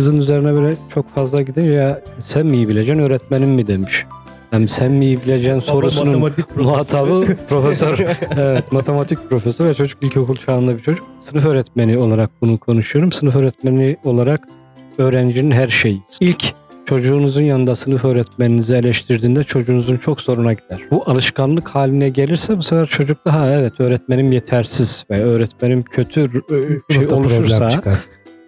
[0.00, 4.06] Kızın üzerine böyle çok fazla gidince ya sen mi iyi bileceksin öğretmenim mi demiş.
[4.52, 7.98] Yani sen mi iyi bileceksin sorusunun muhatabı profesör.
[8.36, 11.06] evet matematik profesörü ve çocuk ilkokul çağında bir çocuk.
[11.20, 13.12] Sınıf öğretmeni olarak bunu konuşuyorum.
[13.12, 14.40] Sınıf öğretmeni olarak
[14.98, 16.02] öğrencinin her şeyi.
[16.20, 16.54] İlk
[16.86, 20.80] çocuğunuzun yanında sınıf öğretmeninizi eleştirdiğinde çocuğunuzun çok zoruna gider.
[20.90, 26.30] Bu alışkanlık haline gelirse bu sefer çocuk da ha evet öğretmenim yetersiz ve öğretmenim kötü
[26.90, 27.80] e, şey oluşursa.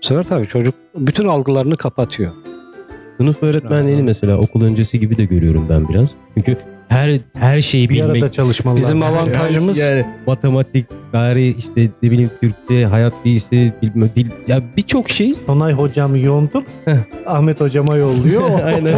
[0.03, 2.33] Bu sefer tabii çocuk bütün algılarını kapatıyor.
[3.17, 4.07] Sınıf öğretmenliğini Bravo.
[4.07, 6.15] mesela okul öncesi gibi de görüyorum ben biraz.
[6.35, 6.57] Çünkü
[6.89, 8.23] her her şeyi Bir bilmek.
[8.23, 8.81] arada çalışmalılar.
[8.83, 15.11] Bizim avantajımız yani matematik, tarih, işte ne bileyim Türkçe, hayat bilgisi, bilmem dil ya birçok
[15.11, 15.35] şey.
[15.47, 16.63] Sonay hocam yoğundur.
[17.27, 18.43] Ahmet hocama yolluyor.
[18.65, 18.95] Aynen.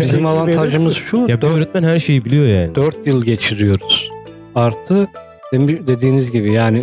[0.00, 1.16] bizim avantajımız şu.
[1.28, 2.74] ya bir öğretmen her şeyi biliyor yani.
[2.74, 4.10] 4 yıl geçiriyoruz.
[4.54, 5.06] Artı
[5.86, 6.82] dediğiniz gibi yani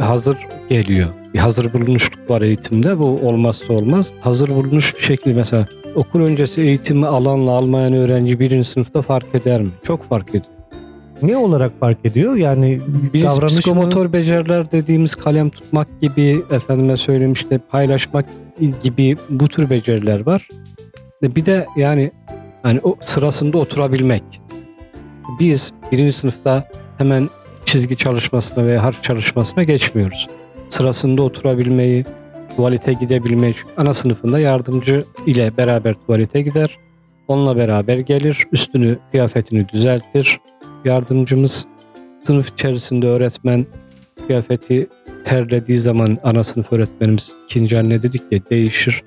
[0.00, 0.38] hazır
[0.68, 1.08] geliyor.
[1.34, 2.98] Bir hazır bulunuşluk var eğitimde.
[2.98, 4.10] Bu olmazsa olmaz.
[4.20, 9.62] Hazır bulunmuş bir şekilde mesela okul öncesi eğitimi alanla almayan öğrenci birinci sınıfta fark eder
[9.62, 9.70] mi?
[9.82, 10.44] Çok fark ediyor.
[11.22, 12.34] ne olarak fark ediyor?
[12.36, 12.80] Yani
[13.14, 13.48] Biz davranış mı?
[13.48, 18.26] psikomotor beceriler dediğimiz kalem tutmak gibi efendime söyleyeyim işte paylaşmak
[18.82, 20.48] gibi bu tür beceriler var.
[21.22, 22.10] Bir de yani
[22.62, 24.22] hani o sırasında oturabilmek.
[25.40, 26.68] Biz birinci sınıfta
[26.98, 27.28] hemen
[27.66, 30.26] çizgi çalışmasına veya harf çalışmasına geçmiyoruz.
[30.68, 32.04] Sırasında oturabilmeyi,
[32.56, 33.54] tuvalete gidebilmeyi.
[33.58, 36.78] Çünkü Ana sınıfında yardımcı ile beraber tuvalete gider.
[37.28, 40.40] Onunla beraber gelir, üstünü, kıyafetini düzeltir.
[40.84, 41.66] Yardımcımız
[42.22, 43.66] sınıf içerisinde öğretmen
[44.26, 44.88] kıyafeti
[45.24, 49.02] terlediği zaman ana sınıf öğretmenimiz ikinci anne dedik ya değişir.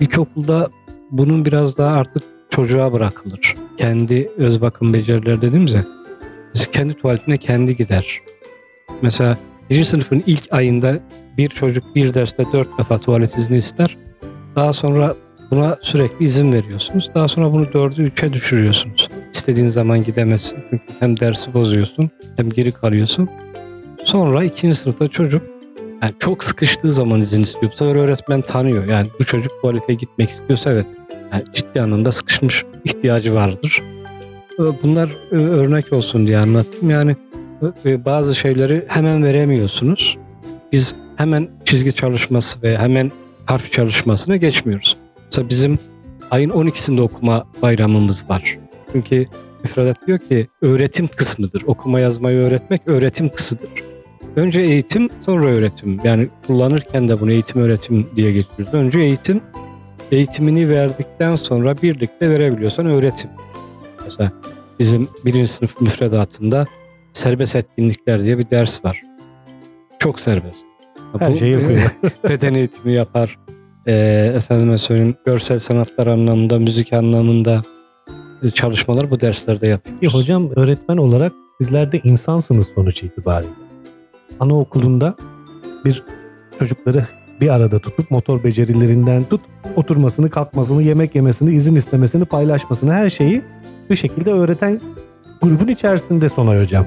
[0.00, 0.70] İlkokulda
[1.10, 3.54] bunun biraz daha artık çocuğa bırakılır.
[3.78, 5.84] Kendi öz bakım becerileri dediğimiz ya.
[6.54, 8.20] Biz kendi tuvaletine kendi gider.
[9.02, 9.38] Mesela
[9.70, 10.94] birinci sınıfın ilk ayında
[11.38, 13.96] bir çocuk bir derste dört defa tuvalet izni ister.
[14.56, 15.14] Daha sonra
[15.50, 17.10] buna sürekli izin veriyorsunuz.
[17.14, 19.08] Daha sonra bunu dördü üçe düşürüyorsunuz.
[19.32, 20.58] İstediğin zaman gidemezsin.
[20.70, 23.28] Çünkü hem dersi bozuyorsun hem geri kalıyorsun.
[24.04, 25.42] Sonra ikinci sınıfta çocuk
[26.02, 27.72] yani çok sıkıştığı zaman izin istiyor.
[27.72, 28.84] Bu sefer öğretmen tanıyor.
[28.84, 30.86] Yani bu çocuk tuvalete gitmek istiyorsa evet.
[31.32, 33.82] Yani ciddi anlamda sıkışmış ihtiyacı vardır.
[34.58, 36.90] Ee, Bunlar e, örnek olsun diye anlattım.
[36.90, 37.16] Yani
[37.84, 40.18] bazı şeyleri hemen veremiyorsunuz.
[40.72, 43.10] Biz hemen çizgi çalışması ve hemen
[43.46, 44.96] harf çalışmasına geçmiyoruz.
[45.24, 45.78] Mesela bizim
[46.30, 48.58] ayın 12'sinde okuma bayramımız var.
[48.92, 49.26] Çünkü
[49.62, 51.62] müfredat diyor ki öğretim kısmıdır.
[51.66, 53.68] Okuma yazmayı öğretmek öğretim kısıdır.
[54.36, 55.98] Önce eğitim sonra öğretim.
[56.04, 58.74] Yani kullanırken de bunu eğitim öğretim diye geçiyoruz.
[58.74, 59.40] Önce eğitim,
[60.12, 63.30] eğitimini verdikten sonra birlikte verebiliyorsan öğretim.
[64.04, 64.32] Mesela
[64.78, 66.66] bizim birinci sınıf müfredatında
[67.16, 69.02] serbest etkinlikler diye bir ders var.
[69.98, 70.66] Çok serbest.
[71.18, 71.96] Her Bu- şeyi yapıyor.
[72.28, 73.38] beden eğitimi yapar.
[73.86, 77.62] Ee, efendime söyleyeyim görsel sanatlar anlamında, müzik anlamında
[78.42, 80.00] e, çalışmalar bu derslerde yapıyoruz.
[80.00, 83.52] Peki hocam öğretmen olarak sizler de insansınız sonuç itibariyle.
[84.40, 85.14] Anaokulunda
[85.84, 86.02] bir
[86.58, 87.06] çocukları
[87.40, 89.40] bir arada tutup motor becerilerinden tut
[89.76, 93.42] oturmasını, kalkmasını, yemek yemesini, izin istemesini, paylaşmasını her şeyi
[93.90, 94.80] bir şekilde öğreten
[95.42, 96.86] grubun içerisinde Sonay hocam.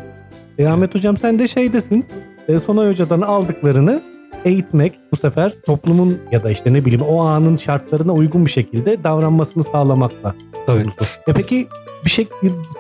[0.60, 2.06] E, Ahmet hocam sen de şeydesin.
[2.48, 4.02] E, Sonay hocadan aldıklarını
[4.46, 9.04] eğitmek bu sefer toplumun ya da işte ne bileyim o anın şartlarına uygun bir şekilde
[9.04, 10.36] davranmasını sağlamakla
[10.66, 10.86] Tabii.
[11.28, 11.68] ya peki
[12.06, 12.28] bir şey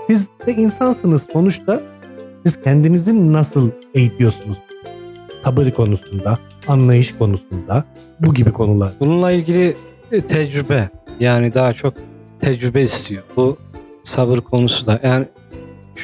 [0.08, 1.82] siz de insansınız sonuçta.
[2.46, 4.58] Siz kendinizi nasıl eğitiyorsunuz?
[5.44, 7.84] Sabır konusunda, anlayış konusunda,
[8.20, 8.92] bu gibi konular.
[9.00, 9.76] Bununla ilgili
[10.12, 11.94] e, tecrübe yani daha çok
[12.40, 13.24] tecrübe istiyor.
[13.36, 13.58] Bu
[14.04, 15.26] sabır konusu da yani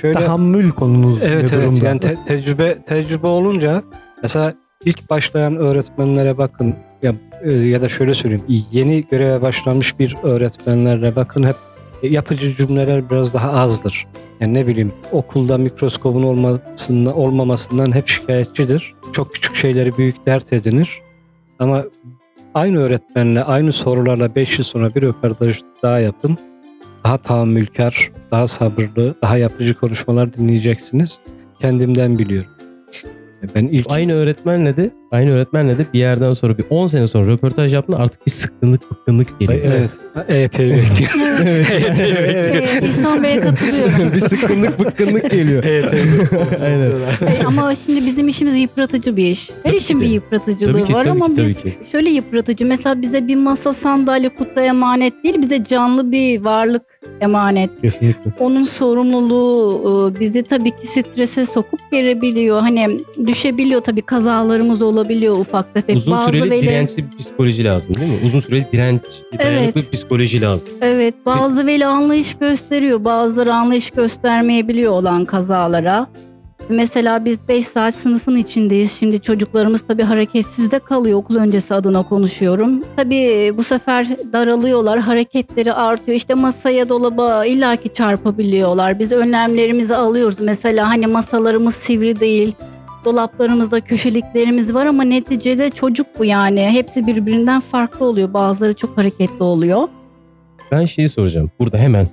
[0.01, 1.85] şöyle Tahammül konunuz evet ne evet durumda?
[1.85, 3.83] yani te- tecrübe tecrübe olunca
[4.21, 4.53] mesela
[4.85, 11.15] ilk başlayan öğretmenlere bakın ya e, ya da şöyle söyleyeyim yeni göreve başlamış bir öğretmenlere
[11.15, 11.55] bakın hep
[12.03, 14.07] yapıcı cümleler biraz daha azdır.
[14.39, 18.93] Yani ne bileyim okulda mikroskobun olmasından, olmamasından hep şikayetçidir.
[19.13, 21.01] Çok küçük şeyleri büyük dert edinir.
[21.59, 21.83] Ama
[22.53, 26.37] aynı öğretmenle aynı sorularla 5 yıl sonra bir röportaj daha yapın.
[27.05, 31.19] Daha tahammülkar, daha sabırlı, daha yapıcı konuşmalar dinleyeceksiniz.
[31.61, 32.49] Kendimden biliyorum.
[33.55, 37.27] Ben ilk Aynı öğretmenle de aynı öğretmenle de bir yerden sonra bir 10 sene sonra
[37.31, 39.61] röportaj yaptığında artık bir sıkkınlık bıkkınlık geliyor.
[39.63, 39.89] Ay, evet.
[40.27, 40.79] Evet, evet.
[41.45, 41.67] evet,
[42.53, 44.13] Evet, İhsan Bey'e katılıyorum.
[44.15, 45.63] bir sıkkınlık bıkkınlık geliyor.
[45.63, 46.61] evet, evet.
[46.61, 47.41] Aynen.
[47.41, 49.49] E, ama şimdi bizim işimiz yıpratıcı bir iş.
[49.49, 51.73] Her Tabii işin ki bir yıpratıcılığı Tabii ki, var tabii ama ki, tabii biz ki.
[51.91, 52.65] şöyle yıpratıcı.
[52.65, 56.81] Mesela bize bir masa sandalye kutu emanet değil, bize canlı bir varlık
[57.21, 57.81] emanet.
[57.81, 58.31] Kesinlikle.
[58.39, 62.59] Onun sorumluluğu e, bizi tabii ki strese sokup gelebiliyor.
[62.61, 65.95] Hani düşebiliyor tabii kazalarımız olabiliyor ufak tefek.
[65.95, 68.17] Uzun Bazı süreli veli- dirençli bir psikoloji lazım değil mi?
[68.25, 69.01] Uzun süreli direnç,
[69.39, 69.75] dayanıklı Evet.
[69.75, 70.67] bir psikoloji lazım.
[70.81, 73.05] Evet bazı veli anlayış gösteriyor.
[73.05, 76.07] Bazıları anlayış göstermeyebiliyor olan kazalara.
[76.69, 78.91] Mesela biz 5 saat sınıfın içindeyiz.
[78.99, 81.19] Şimdi çocuklarımız tabii hareketsizde kalıyor.
[81.19, 82.81] Okul öncesi adına konuşuyorum.
[82.95, 84.99] Tabii bu sefer daralıyorlar.
[84.99, 86.17] Hareketleri artıyor.
[86.17, 88.99] İşte masaya dolaba illaki çarpabiliyorlar.
[88.99, 90.39] Biz önlemlerimizi alıyoruz.
[90.39, 92.53] Mesela hani masalarımız sivri değil.
[93.05, 96.61] Dolaplarımızda köşeliklerimiz var ama neticede çocuk bu yani.
[96.69, 98.33] Hepsi birbirinden farklı oluyor.
[98.33, 99.87] Bazıları çok hareketli oluyor.
[100.71, 101.51] Ben şeyi soracağım.
[101.59, 102.07] Burada hemen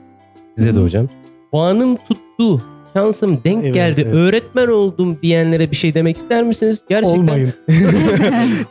[0.56, 1.08] size de hocam.
[1.52, 2.58] Puanım tuttu.
[2.94, 4.02] Şansım denk Evet, geldi.
[4.04, 4.14] evet.
[4.14, 6.84] Öğretmen oldum diyenlere bir şey demek ister misiniz?
[6.88, 7.52] Gerçekten Olmayın.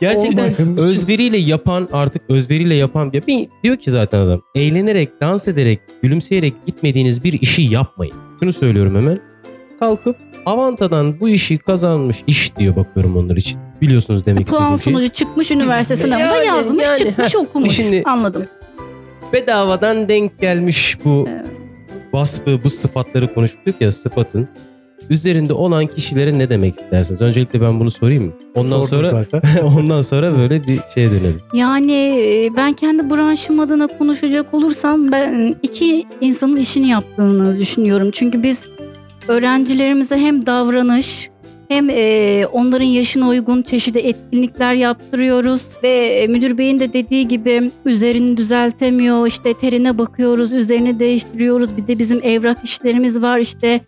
[0.00, 0.76] Gerçekten Olmayın.
[0.76, 6.54] özveriyle yapan artık özveriyle yapan bir, bir diyor ki zaten adam eğlenerek, dans ederek, gülümseyerek
[6.66, 8.14] gitmediğiniz bir işi yapmayın.
[8.40, 9.20] Şunu söylüyorum hemen.
[9.82, 10.16] Kalkıp
[10.46, 13.58] Avanta'dan bu işi kazanmış iş diyor bakıyorum onlar için.
[13.80, 14.92] Biliyorsunuz demek Puan istediğim şey.
[14.92, 17.40] sonucu çıkmış üniversite sınavında Yani, yazmış yani, çıkmış heh.
[17.40, 17.74] okumuş.
[17.76, 18.46] Şimdi- Anladım.
[19.32, 21.46] Bedavadan denk gelmiş bu Evet.
[22.12, 24.48] vasfı, bu sıfatları konuştuk ya sıfatın.
[25.10, 27.20] Üzerinde olan kişilere ne demek istersiniz?
[27.20, 28.32] Öncelikle ben bunu sorayım mı?
[28.54, 29.42] Ondan Sordum sonra zaten.
[29.78, 31.40] ondan sonra böyle bir şeye dönelim.
[31.54, 38.10] Yani e, ben kendi branşım adına konuşacak olursam ben iki insanın işini yaptığını düşünüyorum.
[38.12, 38.68] Çünkü biz
[39.28, 41.30] öğrencilerimize hem davranış
[41.68, 47.70] hem e, onların yaşına uygun çeşitli etkinlikler yaptırıyoruz ve e, müdür beyin de dediği gibi
[47.84, 53.80] üzerini düzeltemiyor işte terine bakıyoruz üzerini değiştiriyoruz bir de bizim evrak işlerimiz var işte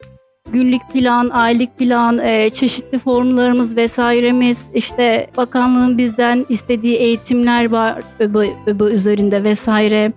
[0.52, 8.44] günlük plan, aylık plan, e, çeşitli formlarımız vesairemiz, işte bakanlığın bizden istediği eğitimler var ÖBA,
[8.66, 10.12] ÖBA üzerinde vesaire.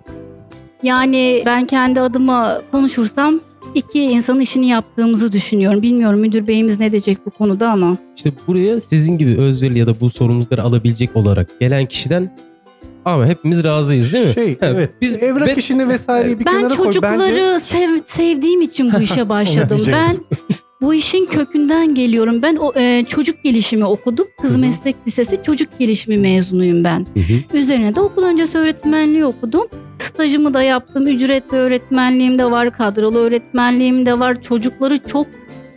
[0.82, 3.40] Yani ben kendi adıma konuşursam
[3.74, 5.82] iki insanın işini yaptığımızı düşünüyorum.
[5.82, 7.96] Bilmiyorum müdür beyimiz ne diyecek bu konuda ama.
[8.16, 12.30] İşte buraya sizin gibi özverili ya da bu sorumlulukları alabilecek olarak gelen kişiden
[13.04, 14.34] ama hepimiz razıyız değil mi?
[14.34, 14.90] Şey, Ha, evet.
[15.00, 16.86] biz- evrak ben- işini vesaireyi bir Ben kenara koy.
[16.86, 19.80] çocukları Bence sev- sevdiğim için bu işe başladım.
[19.86, 20.16] ben
[20.82, 22.42] bu işin kökünden geliyorum.
[22.42, 24.26] Ben o e, çocuk gelişimi okudum.
[24.42, 24.58] Kız Hı hı.
[24.58, 27.06] Meslek Lisesi çocuk gelişimi mezunuyum ben.
[27.14, 27.58] Hı hı.
[27.58, 29.66] Üzerine de okul öncesi öğretmenliği okudum.
[30.18, 31.06] Stajımı da yaptım.
[31.08, 32.70] Ücretli öğretmenliğim de var.
[32.70, 34.42] Kadrolu öğretmenliğim de var.
[34.42, 35.26] Çocukları çok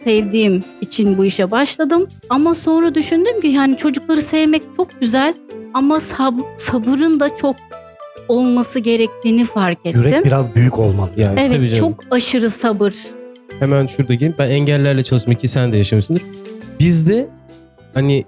[0.04, 2.08] sevdiğim için bu işe başladım.
[2.30, 5.34] Ama sonra düşündüm ki yani çocukları sevmek çok güzel
[5.74, 7.56] ama sab- sabırın da çok
[8.28, 10.02] olması gerektiğini fark ettim.
[10.02, 11.10] yürek biraz büyük olmalı.
[11.18, 11.80] Yani tabii Evet canım.
[11.80, 12.94] çok aşırı sabır.
[13.60, 14.36] Hemen şurada gelin.
[14.40, 16.24] Ben engellerle çalışmak ki sen de yaşamışsındır.
[16.80, 17.28] Bizde
[17.94, 18.26] hani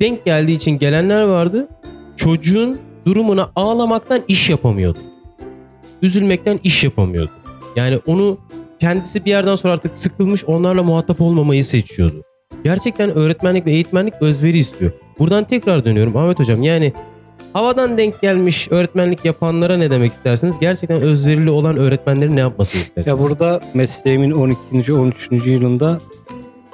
[0.00, 1.68] denk geldiği için gelenler vardı.
[2.16, 4.98] Çocuğun durumuna ağlamaktan iş yapamıyordu.
[6.02, 7.30] Üzülmekten iş yapamıyordu.
[7.76, 8.38] Yani onu
[8.80, 12.22] kendisi bir yerden sonra artık sıkılmış onlarla muhatap olmamayı seçiyordu.
[12.64, 14.92] Gerçekten öğretmenlik ve eğitmenlik özveri istiyor.
[15.18, 16.62] Buradan tekrar dönüyorum Ahmet Hocam.
[16.62, 16.92] Yani
[17.52, 20.58] havadan denk gelmiş öğretmenlik yapanlara ne demek istersiniz?
[20.60, 23.06] Gerçekten özverili olan öğretmenlerin ne yapmasını istersiniz?
[23.06, 24.92] Ya burada mesleğimin 12.
[24.92, 25.16] 13.
[25.46, 26.00] yılında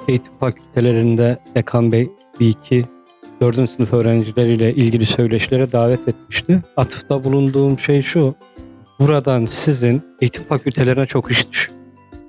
[0.07, 2.09] eğitim fakültelerinde Ekan Bey
[2.39, 2.83] bir iki
[3.41, 3.69] 4.
[3.69, 6.61] sınıf öğrencileriyle ilgili söyleşilere davet etmişti.
[6.77, 8.35] Atıfta bulunduğum şey şu.
[9.01, 11.79] Buradan sizin eğitim fakültelerine çok iş düşüyor.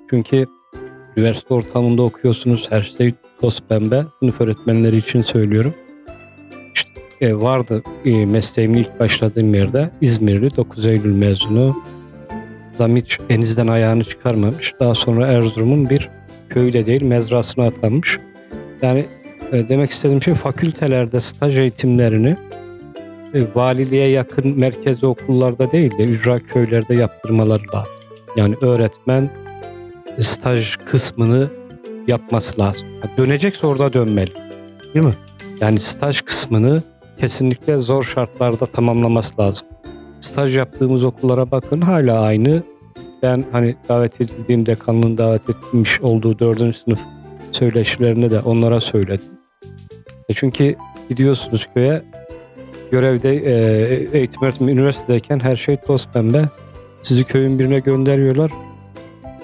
[0.09, 0.45] Çünkü
[1.17, 2.67] üniversite ortamında okuyorsunuz.
[2.69, 4.03] Her şey toz pembe.
[4.19, 5.73] Sınıf öğretmenleri için söylüyorum.
[6.75, 11.83] İşte e, vardı e, mesleğimin ilk başladığım yerde İzmirli 9 Eylül mezunu
[12.75, 14.73] Adam hiç denizden ayağını çıkarmamış.
[14.79, 16.09] Daha sonra Erzurum'un bir
[16.49, 18.19] köyde değil mezrasına atanmış.
[18.81, 19.05] Yani
[19.51, 22.35] e, demek istediğim şey fakültelerde staj eğitimlerini
[23.33, 27.93] e, valiliğe yakın merkezi okullarda değil de ücra köylerde yaptırmaları lazım.
[28.35, 29.29] Yani öğretmen
[30.19, 31.49] staj kısmını
[32.07, 32.87] yapması lazım.
[33.17, 34.33] Dönecekse orada dönmeli.
[34.93, 35.13] Değil mi?
[35.61, 36.83] Yani staj kısmını
[37.17, 39.67] kesinlikle zor şartlarda tamamlaması lazım.
[40.21, 42.63] Staj yaptığımız okullara bakın hala aynı.
[43.23, 46.99] Ben hani davet edildiğim dekanlığın davet etmiş olduğu dördüncü sınıf
[47.51, 49.25] söyleşilerinde de onlara söyledim.
[50.29, 50.75] E çünkü
[51.09, 52.03] gidiyorsunuz köye
[52.97, 56.41] görevde e, eğitim öğretim üniversitedeyken her şey toz pembe.
[57.01, 58.51] Sizi köyün birine gönderiyorlar.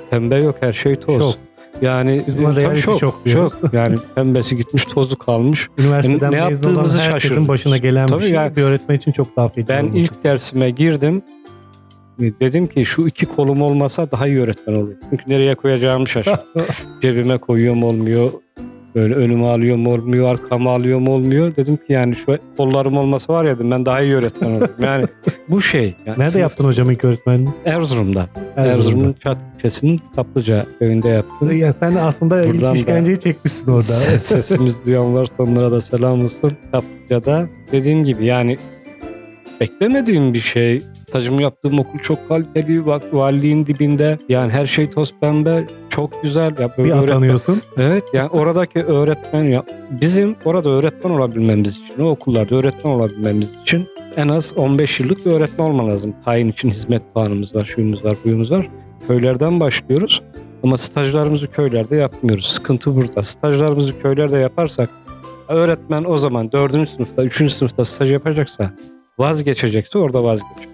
[0.10, 1.18] Pembe yok her şey toz.
[1.18, 1.36] Şok.
[1.82, 3.54] Yani Biz buna e, reality şok, şok diyoruz.
[3.62, 3.74] şok.
[3.74, 5.68] Yani pembesi gitmiş tozu kalmış.
[5.78, 7.48] Üniversiteden Ne mezun olan yaptığımızı herkesin şaşırdık.
[7.48, 9.98] başına gelen Tabii bir şey yani- bir öğretmen için çok daha feci Ben olması.
[9.98, 11.22] ilk dersime girdim.
[12.20, 14.94] Dedim ki şu iki kolum olmasa daha iyi öğretmen olur.
[15.10, 16.40] Çünkü nereye koyacağımı şaşırdım.
[17.02, 18.32] Cebime koyuyorum olmuyor.
[18.96, 21.56] Böyle önüme alıyorum olmuyor, arkama alıyorum olmuyor.
[21.56, 24.70] Dedim ki yani şu kollarım olmasa var ya dedim ben daha iyi öğretmen olurum.
[24.82, 25.06] Yani
[25.50, 25.96] bu şey.
[26.06, 27.50] Yani Nerede sınıf- yaptın hocam ilk öğretmenliği?
[27.66, 28.30] Erzurum'da.
[28.56, 28.78] Erzurum'da.
[28.80, 31.58] Erzurum'un Çat ilçesinin Kaplıca köyünde yaptım.
[31.60, 33.82] Ya sen aslında ilk Buradan da- işkenceyi çekmişsin orada.
[33.84, 36.52] Ses- Sesimiz duyan varsa onlara da selam olsun.
[36.72, 38.58] Kaplıca'da dediğim gibi yani
[39.60, 40.80] beklemediğim bir şey.
[40.80, 42.88] Stajımı yaptığım okul çok kaliteli.
[42.88, 44.18] Bak valiliğin dibinde.
[44.30, 45.68] Yani her şey toz pembe.
[45.90, 46.56] Çok güzel.
[46.60, 47.62] Ya böyle bir öğretmen- atanıyorsun.
[47.78, 49.64] Evet yani oradaki öğretmen ya
[50.02, 55.32] bizim orada öğretmen olabilmemiz için o okullarda öğretmen olabilmemiz için en az 15 yıllık bir
[55.32, 56.16] öğretmen olman lazım.
[56.26, 58.66] Tayin için hizmet puanımız var, şuyumuz var, buyumuz var.
[59.08, 60.22] Köylerden başlıyoruz
[60.64, 62.46] ama stajlarımızı köylerde yapmıyoruz.
[62.48, 63.24] Sıkıntı burada.
[63.24, 64.90] Stajlarımızı köylerde yaparsak
[65.48, 66.90] öğretmen o zaman 4.
[66.90, 67.52] sınıfta, 3.
[67.54, 68.72] sınıfta staj yapacaksa
[69.20, 70.70] vazgeçecekse orada vazgeçecek.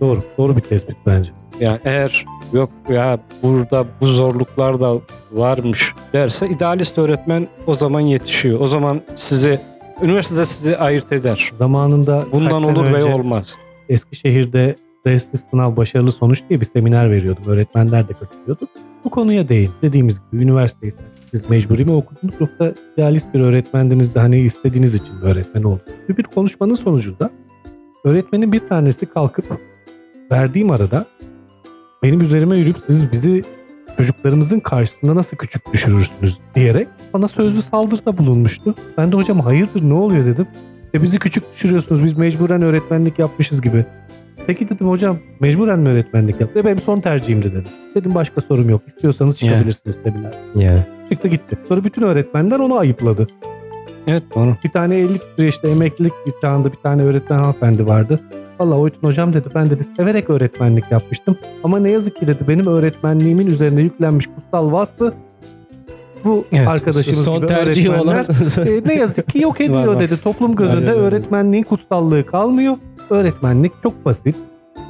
[0.00, 0.18] Doğru.
[0.38, 1.30] Doğru bir tespit bence.
[1.60, 4.98] Yani eğer yok ya burada bu zorluklar da
[5.32, 8.60] varmış derse idealist öğretmen o zaman yetişiyor.
[8.60, 9.60] O zaman sizi
[10.02, 11.52] üniversitede sizi ayırt eder.
[11.58, 13.56] Zamanında Bundan olur önce ve olmaz.
[13.88, 17.44] Eskişehir'de stresli sınav başarılı sonuç diye bir seminer veriyordum.
[17.46, 18.66] Öğretmenler de katılıyordu.
[19.04, 19.70] Bu konuya değin.
[19.82, 20.92] Dediğimiz gibi üniversiteyi
[21.30, 25.82] siz mecburi mi okudunuz yoksa idealist bir öğretmendiniz de hani istediğiniz için mi öğretmen oldunuz?
[26.08, 27.30] Bir, bir konuşmanın sonucunda
[28.04, 29.44] öğretmenin bir tanesi kalkıp
[30.32, 31.06] verdiğim arada
[32.02, 33.42] benim üzerime yürüyüp siz bizi
[33.96, 38.74] çocuklarımızın karşısında nasıl küçük düşürürsünüz diyerek bana sözlü saldırıda bulunmuştu.
[38.98, 40.46] Ben de hocam hayırdır ne oluyor dedim.
[40.94, 43.84] E bizi küçük düşürüyorsunuz biz mecburen öğretmenlik yapmışız gibi.
[44.46, 46.58] Peki dedim hocam mecburen mi öğretmenlik yaptı?
[46.58, 47.64] E benim son tercihimdi dedim.
[47.94, 48.82] Dedim başka sorum yok.
[48.86, 50.32] İstiyorsanız çıkabilirsiniz seminer.
[50.54, 50.80] Yani.
[51.10, 51.58] Çıktı gitti.
[51.68, 53.26] Sonra bütün öğretmenler onu ayıpladı.
[54.08, 54.56] Evet doğru.
[54.64, 58.20] Bir tane 50 işte emeklilik bir çağında bir tane öğretmen hanımefendi vardı.
[58.60, 61.36] Valla Oytun hocam dedi ben dedi severek öğretmenlik yapmıştım.
[61.64, 65.14] Ama ne yazık ki dedi benim öğretmenliğimin üzerine yüklenmiş kutsal vasfı
[66.24, 68.24] bu Evet, arkadaşımız Son gibi tercihi öğretmenler
[68.56, 70.00] olan e, ne yazık ki yok ediyor Var, var.
[70.00, 70.22] dedi.
[70.22, 72.76] Toplum gözünde öğretmenliğin kutsallığı kalmıyor.
[73.10, 74.36] Öğretmenlik çok basit,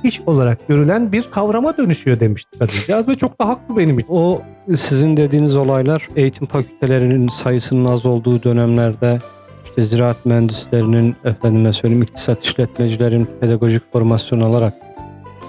[0.05, 4.13] iş olarak görülen bir kavrama dönüşüyor demişti kadıncağız ve çok da haklı benim için.
[4.13, 4.43] O
[4.77, 9.19] sizin dediğiniz olaylar eğitim fakültelerinin sayısının az olduğu dönemlerde
[9.65, 14.75] işte ziraat mühendislerinin efendime söyleyeyim iktisat işletmecilerin pedagojik formasyon alarak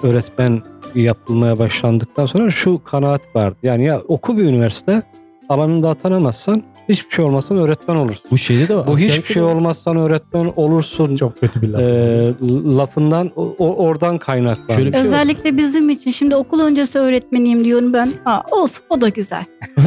[0.02, 0.62] öğretmen
[0.94, 3.56] yapılmaya başlandıktan sonra şu kanaat vardı.
[3.62, 5.02] Yani ya oku bir üniversite
[5.50, 8.24] alanında atanamazsan hiçbir şey olmazsan öğretmen olursun.
[8.30, 8.86] bu şeyde de var.
[8.86, 11.16] Bu hiçbir şey olmazsan öğretmen olursun.
[11.16, 11.80] Çok kötü bir laf.
[11.82, 12.34] Ee,
[12.76, 14.74] lafından o, oradan kaynaklanıyor.
[14.78, 15.06] Şöyle bir şey var.
[15.06, 18.12] Özellikle bizim için şimdi okul öncesi öğretmeniyim diyorum ben.
[18.24, 19.44] Ha, olsun o da güzel.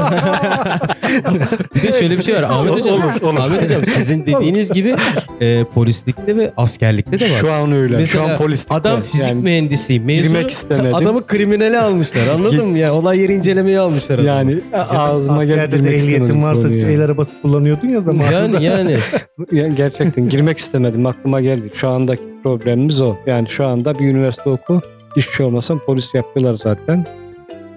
[1.75, 2.43] Bir de şöyle bir şey var.
[2.43, 3.01] Ahmet Hocam,
[3.37, 4.95] Ahmet Hocam sizin dediğiniz gibi
[5.41, 7.37] e, polislikte ve askerlikte de var.
[7.41, 7.97] Şu an öyle.
[7.97, 8.75] Mesela Şu an polislikte.
[8.75, 10.23] Adam fizik Yani mühendisi mezunu.
[10.23, 10.95] girmek istemedim.
[10.95, 12.77] Adamı kriminale almışlar anladın mı?
[12.77, 14.27] Ya olay yeri incelemeye almışlar adamı.
[14.27, 18.33] yani ağzıma Askerde de ehliyetin varsa el arabası kullanıyordun ya zamanında.
[18.33, 18.97] yani yani
[19.51, 21.71] Ya gerçekten girmek istemedim aklıma geldi.
[21.75, 23.15] Şu andaki problemimiz o.
[23.25, 24.81] Yani şu anda bir üniversite oku
[25.17, 27.05] hiçbir şey olmasa polis yapıyorlar zaten.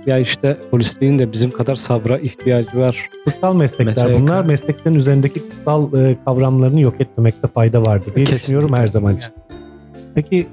[0.07, 3.09] Ya işte polisliğin de bizim kadar sabra ihtiyacı var.
[3.25, 4.45] Kutsal meslekler Mesela- bunlar.
[4.45, 8.37] Mesleklerin üzerindeki kutsal e, kavramlarını yok etmemekte fayda vardır diye Kesinlikle.
[8.37, 9.31] düşünüyorum her zaman için.
[10.15, 10.47] Peki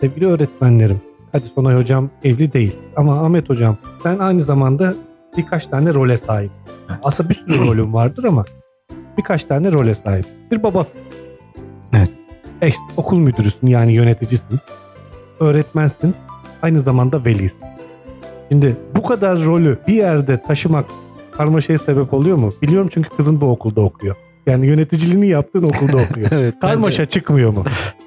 [0.00, 1.00] sevgili öğretmenlerim,
[1.32, 4.94] hadi Sonay hocam evli değil ama Ahmet hocam sen aynı zamanda
[5.36, 6.50] birkaç tane role sahip.
[7.02, 8.44] Aslında bir sürü rolün vardır ama
[9.18, 10.26] birkaç tane role sahip.
[10.50, 11.00] Bir babasın.
[11.96, 12.10] Evet.
[12.62, 14.58] Ex, okul müdürüsün yani yöneticisin.
[15.40, 16.14] Öğretmensin.
[16.62, 17.60] Aynı zamanda velisin.
[18.48, 20.84] Şimdi bu kadar rolü bir yerde taşımak
[21.32, 22.50] karmaşaya sebep oluyor mu?
[22.62, 24.16] Biliyorum çünkü kızın bu okulda okuyor.
[24.46, 26.28] Yani yöneticiliğini yaptığın okulda okuyor.
[26.32, 26.54] Evet.
[26.60, 27.64] Karmaşa çıkmıyor mu?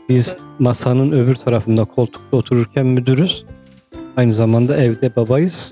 [0.10, 3.46] Biz masanın öbür tarafında koltukta otururken müdürüz.
[4.18, 5.72] Aynı zamanda evde babayız.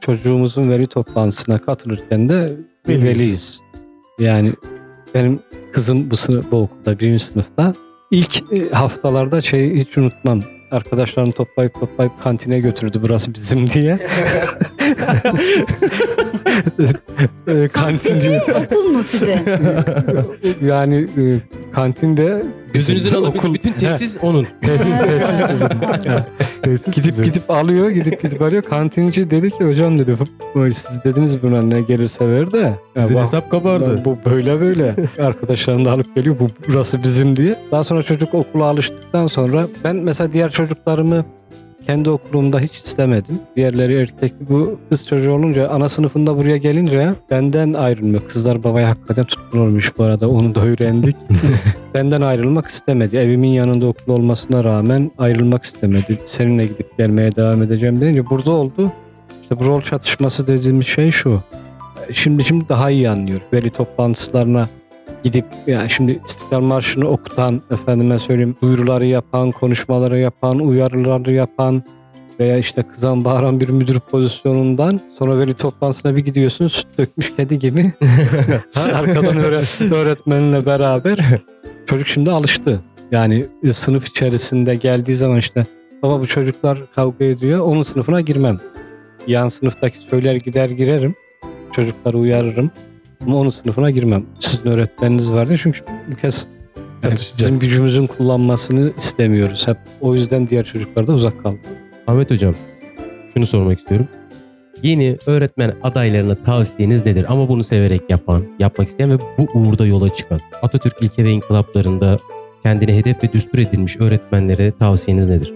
[0.00, 2.56] Çocuğumuzun veli toplantısına katılırken de
[2.88, 3.60] bir Veliyiz.
[4.18, 4.52] Yani
[5.14, 5.40] benim
[5.72, 7.74] kızım bu, sınıf, bu okulda birinci sınıfta.
[8.10, 10.40] İlk e, haftalarda şeyi hiç unutmam.
[10.70, 13.98] Arkadaşlarını toplayıp toplayıp kantine götürdü burası bizim diye.
[17.48, 19.38] E, Kantinci Okul mu size?
[20.66, 21.22] yani e,
[21.72, 22.42] kantinde
[22.74, 24.46] bizim gözünüzün alıp okul- bütün tesis onun.
[24.62, 25.68] tesis, tesis bizim.
[26.62, 27.24] Tesis Gidip bizim.
[27.24, 28.62] gidip alıyor, gidip gidip arıyor.
[28.62, 30.16] Kantinci dedi ki hocam dedi
[30.54, 32.58] "bu- siz dediniz buna ne gelirse ver de.
[32.58, 34.02] Ya Sizin bak- hesap kabardı.
[34.04, 34.94] bu böyle böyle.
[35.18, 37.54] Arkadaşlarını da alıp geliyor bu burası bizim diye.
[37.72, 41.24] Daha sonra çocuk okula alıştıktan sonra ben mesela diğer çocuklarımı
[41.86, 43.38] kendi okulumda hiç istemedim.
[43.56, 44.32] Diğerleri erkek.
[44.50, 48.28] Bu kız çocuğu olunca ana sınıfında buraya gelince benden ayrılmıyor.
[48.28, 51.16] Kızlar babaya hakikaten tutulmuş bu arada onu da öğrendik.
[51.94, 53.16] benden ayrılmak istemedi.
[53.16, 56.18] Evimin yanında okul olmasına rağmen ayrılmak istemedi.
[56.26, 58.92] Seninle gidip gelmeye devam edeceğim deyince burada oldu.
[59.42, 61.42] İşte bu rol çatışması dediğimiz şey şu.
[62.12, 63.40] Şimdi şimdi daha iyi anlıyor.
[63.52, 64.68] Veli toplantılarına
[65.24, 71.82] gidip yani şimdi İstiklal Marşı'nı okutan, efendime söyleyeyim duyuruları yapan, konuşmaları yapan, uyarıları yapan
[72.40, 77.58] veya işte kızan bağıran bir müdür pozisyonundan sonra veli toplantısına bir gidiyorsun süt dökmüş kedi
[77.58, 77.92] gibi
[78.92, 81.18] arkadan öğret- öğretmenle beraber
[81.86, 82.80] çocuk şimdi alıştı.
[83.12, 85.62] Yani sınıf içerisinde geldiği zaman işte
[86.02, 88.58] baba bu çocuklar kavga ediyor onun sınıfına girmem.
[89.26, 91.14] Yan sınıftaki söyler gider girerim.
[91.72, 92.70] Çocukları uyarırım.
[93.26, 94.26] Ama onun sınıfına girmem.
[94.40, 96.46] Sizin öğretmeniniz vardı çünkü bu kez
[97.02, 99.68] yani bizim gücümüzün kullanmasını istemiyoruz.
[99.68, 101.58] Hep o yüzden diğer çocuklar da uzak kaldı.
[102.06, 102.54] Ahmet Hocam
[103.34, 104.08] şunu sormak istiyorum.
[104.82, 107.26] Yeni öğretmen adaylarına tavsiyeniz nedir?
[107.28, 110.40] Ama bunu severek yapan, yapmak isteyen ve bu uğurda yola çıkan.
[110.62, 112.16] Atatürk ilke ve inkılaplarında
[112.62, 115.52] kendine hedef ve düstur edilmiş öğretmenlere tavsiyeniz nedir?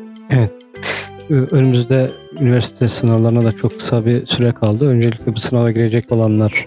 [1.30, 2.10] e, önümüzde
[2.40, 4.88] üniversite sınavlarına da çok kısa bir süre kaldı.
[4.88, 6.66] Öncelikle bu sınava girecek olanlar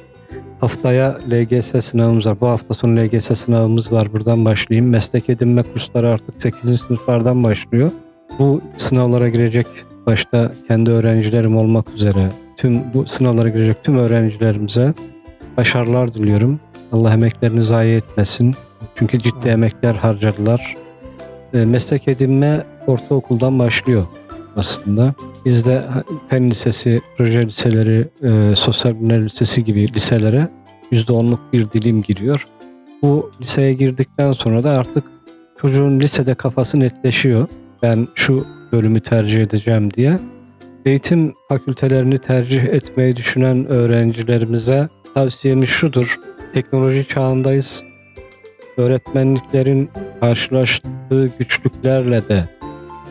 [0.59, 2.37] haftaya LGS sınavımız var.
[2.41, 4.13] Bu hafta sonu LGS sınavımız var.
[4.13, 4.89] Buradan başlayayım.
[4.89, 6.81] Meslek edinme kursları artık 8.
[6.81, 7.91] sınıflardan başlıyor.
[8.39, 9.67] Bu sınavlara girecek
[10.05, 14.93] başta kendi öğrencilerim olmak üzere tüm bu sınavlara girecek tüm öğrencilerimize
[15.57, 16.59] başarılar diliyorum.
[16.91, 18.55] Allah emeklerini zayi etmesin.
[18.95, 20.73] Çünkü ciddi emekler harcadılar.
[21.53, 24.05] E, meslek edinme ortaokuldan başlıyor
[24.57, 25.13] aslında.
[25.45, 25.83] Bizde
[26.29, 30.47] Fen Lisesi, proje liseleri, e, Sosyal Bilimler Lisesi gibi liselere
[30.91, 32.45] %10'luk bir dilim giriyor.
[33.01, 35.03] Bu liseye girdikten sonra da artık
[35.61, 37.47] çocuğun lisede kafası netleşiyor.
[37.83, 40.17] Ben şu bölümü tercih edeceğim diye.
[40.85, 46.19] Eğitim fakültelerini tercih etmeyi düşünen öğrencilerimize tavsiyemiz şudur.
[46.53, 47.83] Teknoloji çağındayız.
[48.77, 49.89] Öğretmenliklerin
[50.19, 52.56] karşılaştığı güçlüklerle de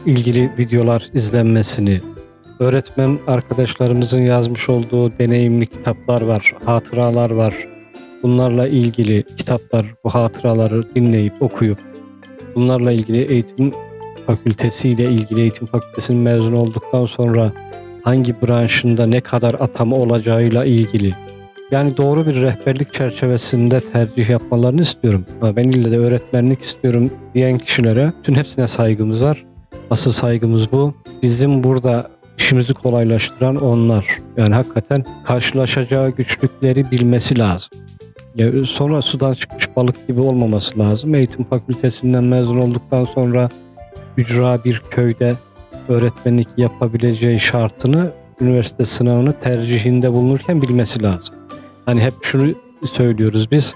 [0.07, 2.01] ilgili videolar izlenmesini,
[2.59, 7.55] öğretmen arkadaşlarımızın yazmış olduğu deneyimli kitaplar var, hatıralar var.
[8.23, 11.79] Bunlarla ilgili kitaplar, bu hatıraları dinleyip okuyup
[12.55, 13.71] bunlarla ilgili eğitim
[14.27, 17.53] fakültesiyle ilgili eğitim fakültesinin mezun olduktan sonra
[18.03, 21.13] hangi branşında ne kadar atama olacağıyla ilgili
[21.71, 25.25] yani doğru bir rehberlik çerçevesinde tercih yapmalarını istiyorum.
[25.41, 29.45] Ama ben ille de öğretmenlik istiyorum diyen kişilere tüm hepsine saygımız var.
[29.91, 30.95] Asıl saygımız bu.
[31.23, 34.17] Bizim burada işimizi kolaylaştıran onlar.
[34.37, 37.71] Yani hakikaten karşılaşacağı güçlükleri bilmesi lazım.
[38.35, 41.15] Ya sonra sudan çıkmış balık gibi olmaması lazım.
[41.15, 43.49] Eğitim fakültesinden mezun olduktan sonra
[44.17, 45.35] ücra bir köyde
[45.89, 48.11] öğretmenlik yapabileceği şartını
[48.41, 51.35] üniversite sınavını tercihinde bulunurken bilmesi lazım.
[51.85, 52.55] Hani hep şunu
[52.93, 53.75] söylüyoruz biz.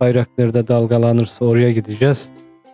[0.00, 2.30] Bayrak nerede dalgalanırsa oraya gideceğiz.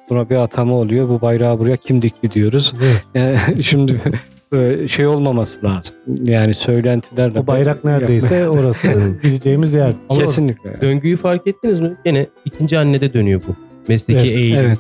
[0.09, 1.09] Sonra bir atama oluyor.
[1.09, 2.75] Bu bayrağı buraya kim dikti diyoruz.
[2.83, 3.05] Evet.
[3.15, 4.01] Yani şimdi
[4.57, 5.95] e, şey olmaması lazım.
[6.25, 7.41] Yani söylentilerle.
[7.41, 8.89] O bayrak neredeyse orası
[9.23, 9.93] gideceğimiz yer.
[10.09, 10.81] Ama Kesinlikle.
[10.81, 11.93] Döngüyü fark ettiniz mi?
[12.05, 13.57] Gene ikinci annede dönüyor bu.
[13.89, 14.79] Mesleki Evet, eğilim, Evet.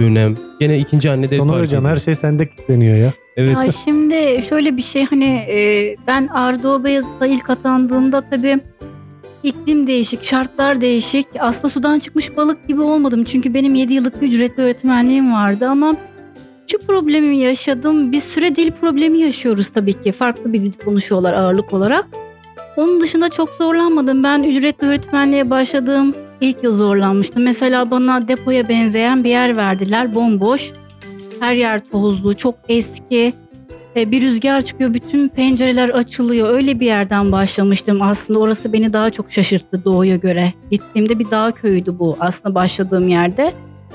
[0.00, 0.34] dönem.
[0.60, 1.96] Gene ikinci annede Sonra fark hocam ediyor.
[1.96, 3.12] her şey sende kilitleniyor ya.
[3.36, 3.52] Evet.
[3.52, 8.58] Ya şimdi şöyle bir şey hani e, ben Ardo Beyazıt'a ilk atandığımda tabii
[9.42, 11.26] iklim değişik, şartlar değişik.
[11.38, 13.24] Aslında sudan çıkmış balık gibi olmadım.
[13.24, 15.96] Çünkü benim 7 yıllık ücretli öğretmenliğim vardı ama
[16.66, 18.12] şu problemi yaşadım.
[18.12, 20.12] Bir süre dil problemi yaşıyoruz tabii ki.
[20.12, 22.06] Farklı bir dil konuşuyorlar ağırlık olarak.
[22.76, 24.24] Onun dışında çok zorlanmadım.
[24.24, 27.42] Ben ücretli öğretmenliğe başladığım ilk yıl zorlanmıştım.
[27.42, 30.14] Mesela bana depoya benzeyen bir yer verdiler.
[30.14, 30.72] Bomboş.
[31.40, 33.32] Her yer tozlu, çok eski.
[33.96, 36.54] Bir rüzgar çıkıyor, bütün pencereler açılıyor.
[36.54, 38.02] Öyle bir yerden başlamıştım.
[38.02, 40.52] Aslında orası beni daha çok şaşırttı doğuya göre.
[40.70, 43.52] Gittiğimde bir dağ köyüydü bu aslında başladığım yerde.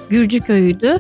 [0.10, 1.00] Gürcü köyüydü.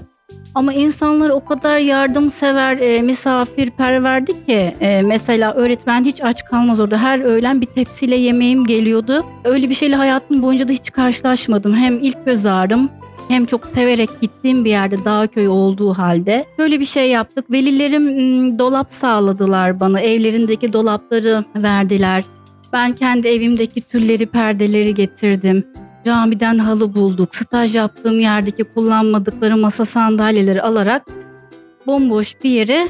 [0.55, 6.97] Ama insanlar o kadar yardımsever, e, misafirperverdi ki e, mesela öğretmen hiç aç kalmaz orada.
[6.97, 9.25] Her öğlen bir tepsiyle yemeğim geliyordu.
[9.43, 11.75] Öyle bir şeyle hayatım boyunca da hiç karşılaşmadım.
[11.75, 12.89] Hem ilk göz ağrım
[13.27, 16.45] hem çok severek gittiğim bir yerde dağ köyü olduğu halde.
[16.57, 17.51] Böyle bir şey yaptık.
[17.51, 19.99] Velilerim dolap sağladılar bana.
[19.99, 22.23] Evlerindeki dolapları verdiler.
[22.73, 25.67] Ben kendi evimdeki tülleri, perdeleri getirdim.
[26.05, 27.35] Camiden halı bulduk.
[27.35, 31.03] Staj yaptığım yerdeki kullanmadıkları masa sandalyeleri alarak
[31.87, 32.87] bomboş bir yere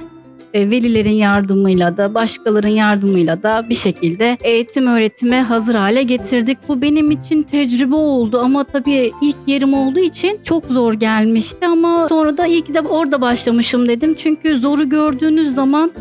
[0.59, 6.57] velilerin yardımıyla da başkalarının yardımıyla da bir şekilde eğitim öğretime hazır hale getirdik.
[6.67, 12.07] Bu benim için tecrübe oldu ama tabii ilk yerim olduğu için çok zor gelmişti ama
[12.09, 14.13] sonra da iyi ki de orada başlamışım dedim.
[14.15, 15.91] Çünkü zoru gördüğünüz zaman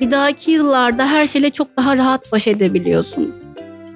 [0.00, 3.34] bir dahaki yıllarda her şeyle çok daha rahat baş edebiliyorsunuz.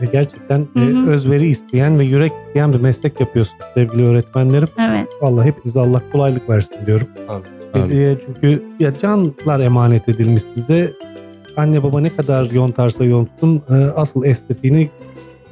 [0.00, 1.10] Ve gerçekten e, Hı hı.
[1.10, 4.68] özveri isteyen ve yürek isteyen bir meslek yapıyorsunuz sevgili öğretmenlerim.
[4.78, 5.08] Evet.
[5.22, 7.06] Vallahi hepinize Allah kolaylık versin diyorum.
[7.28, 7.55] Amin.
[7.76, 10.92] E, çünkü ya canlar emanet edilmiş size.
[11.56, 14.90] Anne baba ne kadar yontarsa yontsun e, asıl estetiğini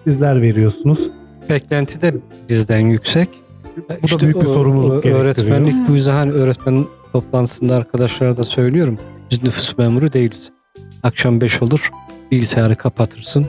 [0.04, 1.10] sizler veriyorsunuz.
[1.50, 2.14] Beklenti de
[2.48, 3.28] bizden yüksek.
[4.02, 5.06] Bu da büyük bir sorumluluk.
[5.06, 8.98] Öğretmenlik bu yüzden hani öğretmen toplantısında arkadaşlara da söylüyorum.
[9.30, 10.52] Biz nüfus memuru değiliz.
[11.02, 11.90] Akşam 5 olur
[12.30, 13.46] bilgisayarı kapatırsın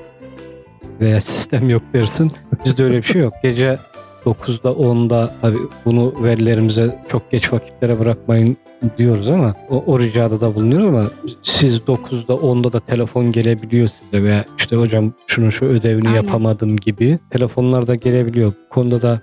[1.01, 2.31] veya sistem yok dersin.
[2.65, 3.33] Bizde öyle bir şey yok.
[3.43, 3.79] Gece
[4.25, 8.57] 9'da 10'da tabii bunu verilerimize çok geç vakitlere bırakmayın
[8.97, 11.09] diyoruz ama o, o ricada da bulunuyoruz ama
[11.43, 16.15] siz 9'da 10'da da telefon gelebiliyor size veya işte hocam şunun şu ödevini Aynen.
[16.21, 18.47] yapamadım gibi telefonlar da gelebiliyor.
[18.47, 19.21] Bu konuda da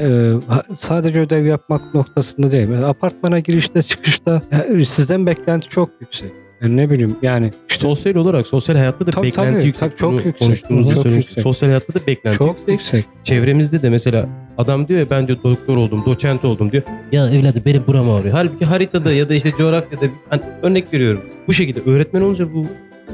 [0.00, 0.32] e,
[0.74, 2.68] sadece ödev yapmak noktasında değil.
[2.68, 6.32] Mesela apartmana girişte çıkışta ya, sizden beklenti çok yüksek.
[6.62, 9.66] Yani ne bileyim yani işte Sosyal olarak sosyal hayatta da Tabii, beklenti tabii.
[9.66, 9.88] yüksek.
[9.90, 10.38] Tabii, çok yüksek.
[10.38, 11.42] Konuştuğumuzda Çok yüksek.
[11.42, 12.68] Sosyal hayatta da beklenti çok yüksek.
[12.68, 13.04] yüksek.
[13.24, 14.28] Çevremizde de mesela
[14.58, 16.82] Adam diyor ya ben diyor doktor oldum, doçent oldum diyor.
[17.12, 18.34] Ya evladım benim buram ağrıyor.
[18.34, 21.20] Halbuki haritada ya da işte coğrafyada hani örnek veriyorum.
[21.48, 22.66] Bu şekilde öğretmen olunca bu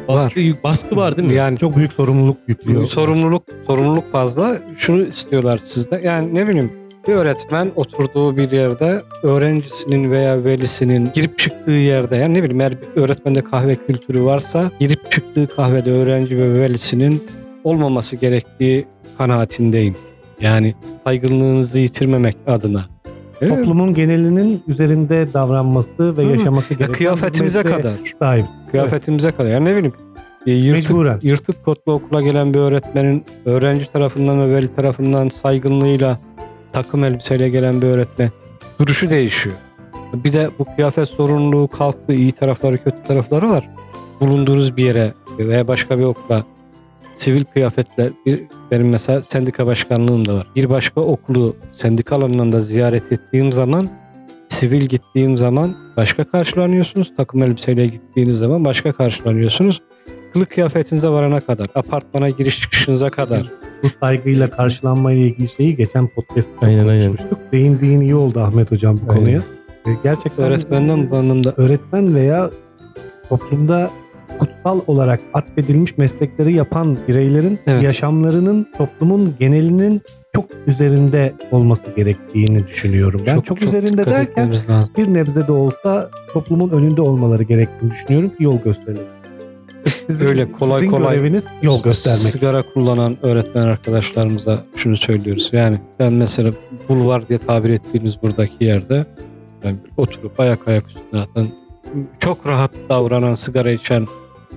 [0.09, 1.35] baskı, yük- baskı var değil mi?
[1.35, 2.87] Yani Çok büyük sorumluluk yüklüyor.
[2.87, 4.57] sorumluluk sorumluluk fazla.
[4.77, 6.01] Şunu istiyorlar sizde.
[6.05, 6.71] Yani ne bileyim
[7.09, 12.73] bir öğretmen oturduğu bir yerde öğrencisinin veya velisinin girip çıktığı yerde yani ne bileyim eğer
[12.73, 17.23] bir öğretmende kahve kültürü varsa girip çıktığı kahvede öğrenci ve velisinin
[17.65, 18.87] olmaması gerektiği
[19.19, 19.97] kanaatindeyim.
[20.41, 20.75] Yani
[21.05, 22.85] saygınlığınızı yitirmemek adına.
[23.41, 23.49] Mi?
[23.49, 26.31] Toplumun genelinin üzerinde davranması ve Hı.
[26.31, 27.93] yaşaması Ya gereken kıyafetimize kadar.
[28.19, 28.45] sahip.
[28.71, 29.51] Kıyafetimize kadar.
[29.51, 29.93] Yani ne bileyim
[30.47, 31.19] e, yırtık, Mecburen.
[31.23, 36.19] yırtık kotlu okula gelen bir öğretmenin öğrenci tarafından ve veli tarafından saygınlığıyla
[36.73, 38.31] takım elbiseyle gelen bir öğretmen
[38.81, 39.55] duruşu değişiyor.
[40.15, 42.13] Bir de bu kıyafet sorumluluğu kalktı.
[42.13, 43.69] iyi tarafları kötü tarafları var.
[44.21, 46.45] Bulunduğunuz bir yere veya başka bir okula
[47.19, 50.47] sivil kıyafetle bir, benim mesela sendika başkanlığım da var.
[50.57, 53.87] Bir başka okulu sendika alanında ziyaret ettiğim zaman
[54.49, 57.13] sivil gittiğim zaman başka karşılanıyorsunuz.
[57.17, 59.83] Takım elbiseyle gittiğiniz zaman başka karşılanıyorsunuz.
[60.33, 63.43] Kılık kıyafetinize varana kadar, apartmana giriş çıkışınıza kadar.
[63.83, 67.07] Bu saygıyla karşılanma ile ilgili şeyi geçen podcast'ta Aynen, aynen.
[67.07, 67.39] konuşmuştuk.
[67.53, 69.25] Değindiğin iyi oldu Ahmet Hocam bu Aynen.
[69.25, 69.43] konuya.
[69.87, 72.51] E, Gerçekten Öğretmenden bu anlamda öğretmen veya
[73.29, 73.91] toplumda
[74.39, 77.83] kutsal olarak atfedilmiş meslekleri yapan bireylerin Evet.
[77.83, 80.03] yaşamlarının toplumun genelinin
[80.35, 83.21] çok üzerinde olması gerektiğini düşünüyorum.
[83.27, 84.91] Ben çok, üzerinde dikkat derken etmemiz lazım.
[84.99, 89.03] bir nebze de olsa toplumun önünde olmaları gerektiğini düşünüyorum ki yol gösterelim.
[90.07, 92.21] Sizin, Öyle kolay sizin kolay göreviniz yol göstermek.
[92.21, 95.49] Sigara kullanan öğretmen arkadaşlarımıza şunu söylüyoruz.
[95.53, 96.51] Yani ben mesela
[96.89, 99.07] bulvar diye tabir ettiğimiz buradaki yerde
[99.65, 101.47] yani oturup ayak ayak üstüne atan
[102.21, 104.07] çok rahat davranan sigara içen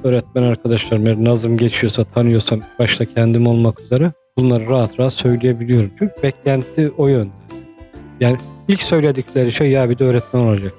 [0.03, 5.91] öğretmen arkadaşlarım eğer nazım geçiyorsa tanıyorsam başta kendim olmak üzere bunları rahat rahat söyleyebiliyorum.
[5.99, 7.33] Çünkü beklenti o yönde.
[8.19, 10.73] Yani ilk söyledikleri şey ya bir de öğretmen olacak.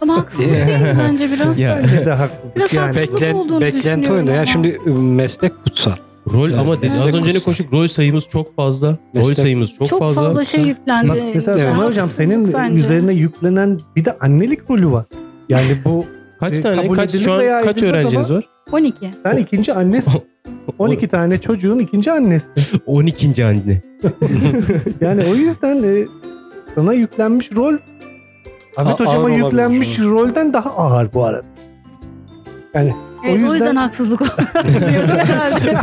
[0.00, 1.58] Ama haksızlık değil mi bence biraz?
[1.58, 1.80] Ya.
[1.82, 2.56] Bence de haksızlık.
[2.56, 2.84] Biraz yani.
[2.84, 4.32] haksızlık Beklen, olduğunu beklenti o düşünüyorum yönde.
[4.32, 5.92] Yani şimdi ıı, meslek kutsal.
[6.32, 6.58] Rol Evet.
[6.58, 8.88] ama dedi, az önce ne koştuk rol sayımız çok fazla.
[9.16, 11.22] Rol Meslek- sayımız çok, çok fazla, şey yüklendi.
[11.34, 11.74] Mesela Evet.
[11.76, 12.76] Hocam senin bence.
[12.76, 15.04] üzerine yüklenen bir de annelik rolü var.
[15.48, 16.04] Yani bu
[16.40, 18.48] Kaç E, tane kabul kaç edilir şu an veya kaç edilmez öğrenciniz var?
[18.72, 19.10] 12.
[19.22, 20.22] sen ikinci annesin.
[20.78, 22.48] 12 tane çocuğun ikinci annesi.
[22.86, 23.44] 12.
[23.44, 23.82] anne.
[25.00, 26.06] Yani o yüzden e,
[26.74, 27.74] sana yüklenmiş rol
[28.76, 30.10] Ahmet A- Hocam'a ağır yüklenmiş olabilir.
[30.10, 31.46] rolden daha ağır bu arada.
[32.74, 32.92] Yani
[33.24, 34.20] Evet, o yüzden, yüzden- haksızlık
[34.54, 35.78] herhalde.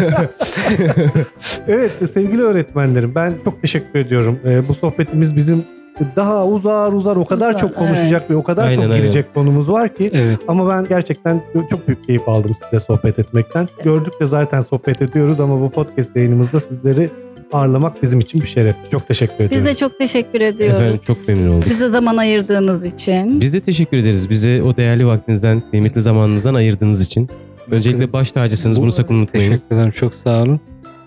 [1.68, 4.40] evet sevgili öğretmenlerim ben çok teşekkür ediyorum.
[4.46, 5.64] E, bu sohbetimiz bizim
[6.16, 8.32] daha uzar uzar o kadar Uzar, çok konuşacak evet.
[8.32, 8.98] ve o kadar Aynen, çok aynen.
[8.98, 10.10] girecek konumuz var ki.
[10.14, 10.40] Evet.
[10.48, 13.68] Ama ben gerçekten çok büyük keyif aldım sizinle sohbet etmekten.
[13.84, 17.10] Gördükçe zaten sohbet ediyoruz ama bu podcast yayınımızda sizleri
[17.54, 18.76] ağırlamak bizim için bir şeref.
[18.92, 19.56] Çok teşekkür ediyorum.
[19.58, 20.76] Biz de çok teşekkür ediyoruz.
[20.82, 21.70] Efendim çok memnun olduk.
[21.70, 23.42] Bize zaman ayırdığınız için.
[23.42, 24.30] Biz de teşekkür ederiz.
[24.30, 27.30] Bize o değerli vaktinizden, kıymetli zamanınızdan ayırdığınız için.
[27.72, 28.82] Öncelikle baş tacısınız.
[28.82, 29.52] Bunu sakın unutmayın.
[29.52, 29.92] Teşekkür ederim.
[29.92, 30.60] Çok sağ olun.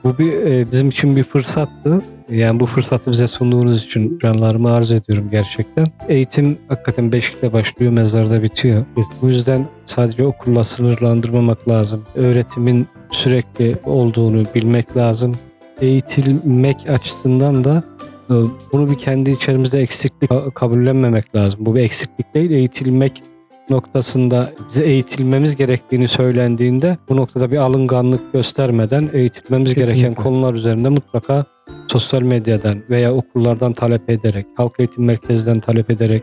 [0.05, 2.03] Bu bir e, bizim için bir fırsattı.
[2.31, 5.87] Yani bu fırsatı bize sunduğunuz için canlarımı arz ediyorum gerçekten.
[6.09, 8.85] Eğitim hakikaten Beşik'te başlıyor, mezarda bitiyor.
[9.23, 12.05] Bu yüzden sadece okulla sınırlandırmamak lazım.
[12.15, 15.35] Öğretimin sürekli olduğunu bilmek lazım.
[15.81, 17.85] Eğitilmek açısından da
[18.31, 18.35] e,
[18.73, 21.61] bunu bir kendi içerimizde eksiklik ka- kabullenmemek lazım.
[21.63, 23.23] Bu bir eksiklik değil, eğitilmek
[23.71, 29.95] noktasında bize eğitilmemiz gerektiğini söylendiğinde bu noktada bir alınganlık göstermeden eğitilmemiz Kesinlikle.
[29.95, 31.45] gereken konular üzerinde mutlaka
[31.89, 36.23] sosyal medyadan veya okullardan talep ederek, halk eğitim merkezinden talep ederek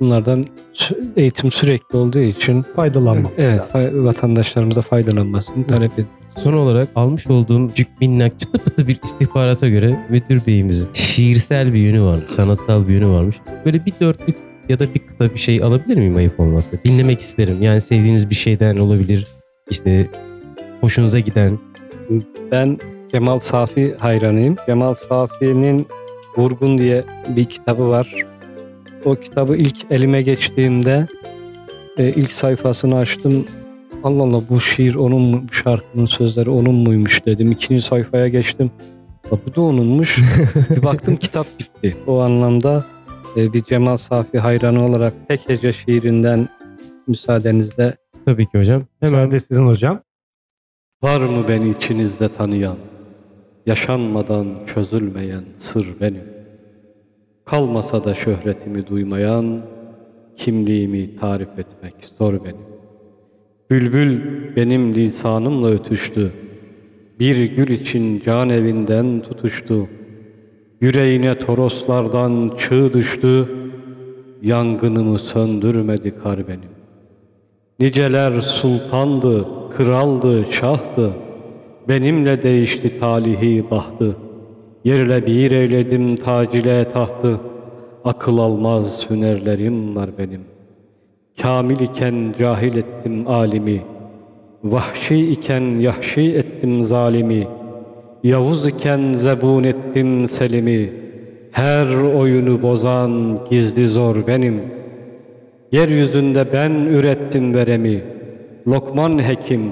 [0.00, 0.46] bunlardan
[1.16, 3.32] eğitim sürekli olduğu için faydalanmak.
[3.38, 4.04] evet lazım.
[4.04, 6.14] vatandaşlarımıza faydalanmasını talep ediyoruz.
[6.36, 11.78] Son olarak almış olduğum cük minnak çıtı pıtı bir istihbarata göre müdür beyimizin şiirsel bir
[11.78, 13.36] yönü varmış, sanatsal bir yönü varmış.
[13.64, 14.36] Böyle bir dörtlük
[14.70, 16.76] ya da bir kıta bir şey alabilir miyim ayıp olmazsa?
[16.84, 17.62] Dinlemek isterim.
[17.62, 19.26] Yani sevdiğiniz bir şeyden olabilir.
[19.70, 20.10] İşte
[20.80, 21.58] hoşunuza giden.
[22.52, 22.78] Ben
[23.12, 24.56] Cemal Safi hayranıyım.
[24.66, 25.86] Cemal Safi'nin
[26.36, 27.04] Vurgun diye
[27.36, 28.14] bir kitabı var.
[29.04, 31.06] O kitabı ilk elime geçtiğimde
[31.98, 33.46] e, ilk sayfasını açtım.
[34.04, 37.52] Allah Allah bu şiir onun mu, şarkının sözleri onun muymuş dedim.
[37.52, 38.70] İkinci sayfaya geçtim.
[39.32, 40.18] "Ya Bu da onunmuş.
[40.76, 41.96] bir baktım kitap bitti.
[42.06, 42.84] O anlamda
[43.36, 46.48] e, bir Cemal Safi hayranı olarak tek hece şiirinden
[47.06, 48.82] müsaadenizle Tabii ki hocam.
[49.00, 50.02] Hemen Hemen de sizin hocam.
[51.02, 52.76] Var mı beni içinizde tanıyan,
[53.66, 56.24] yaşanmadan çözülmeyen sır benim.
[57.44, 59.62] Kalmasa da şöhretimi duymayan,
[60.36, 62.70] kimliğimi tarif etmek zor benim.
[63.70, 64.20] Bülbül
[64.56, 66.32] benim lisanımla ötüştü,
[67.20, 69.88] bir gül için can evinden tutuştu.
[70.80, 73.48] Yüreğine toroslardan çığ düştü,
[74.42, 76.70] yangınımı söndürmedi kar benim.
[77.80, 81.10] Niceler sultandı, kraldı, şahtı,
[81.88, 84.16] benimle değişti talihi bahtı.
[84.84, 87.40] Yerle bir eyledim tacile tahtı,
[88.04, 90.40] akıl almaz hünerlerim var benim.
[91.42, 93.82] Kamil iken cahil ettim alimi,
[94.64, 97.48] vahşi iken yahşi ettim zalimi,
[98.24, 100.92] Yavuz iken zebun ettim selimi,
[101.52, 101.86] her
[102.20, 104.60] oyunu bozan gizli zor benim.
[105.72, 108.02] Yeryüzünde ben ürettim veremi,
[108.68, 109.70] Lokman hekim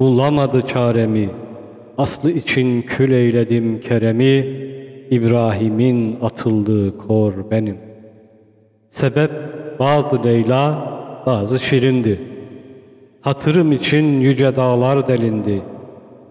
[0.00, 1.28] bulamadı çaremi.
[1.98, 4.46] Aslı için kül eyledim keremi,
[5.10, 7.76] İbrahim'in atıldığı kor benim.
[8.88, 9.30] Sebep
[9.78, 10.92] bazı Leyla,
[11.26, 12.20] bazı Şirindi.
[13.20, 15.62] Hatırım için yüce dağlar delindi.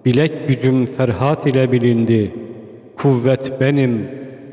[0.05, 2.31] Bilek gücüm Ferhat ile bilindi.
[2.97, 4.07] Kuvvet benim,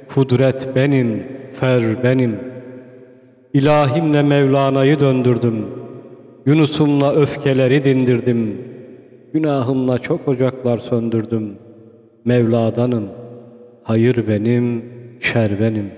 [0.08, 1.22] kudret benim,
[1.52, 2.38] fer benim.
[3.54, 5.66] İlahimle Mevlana'yı döndürdüm.
[6.46, 8.58] Yunus'umla öfkeleri dindirdim.
[9.32, 11.52] Günahımla çok ocaklar söndürdüm.
[12.24, 13.04] Mevla'danım.
[13.82, 14.84] Hayır benim,
[15.20, 15.90] şer benim.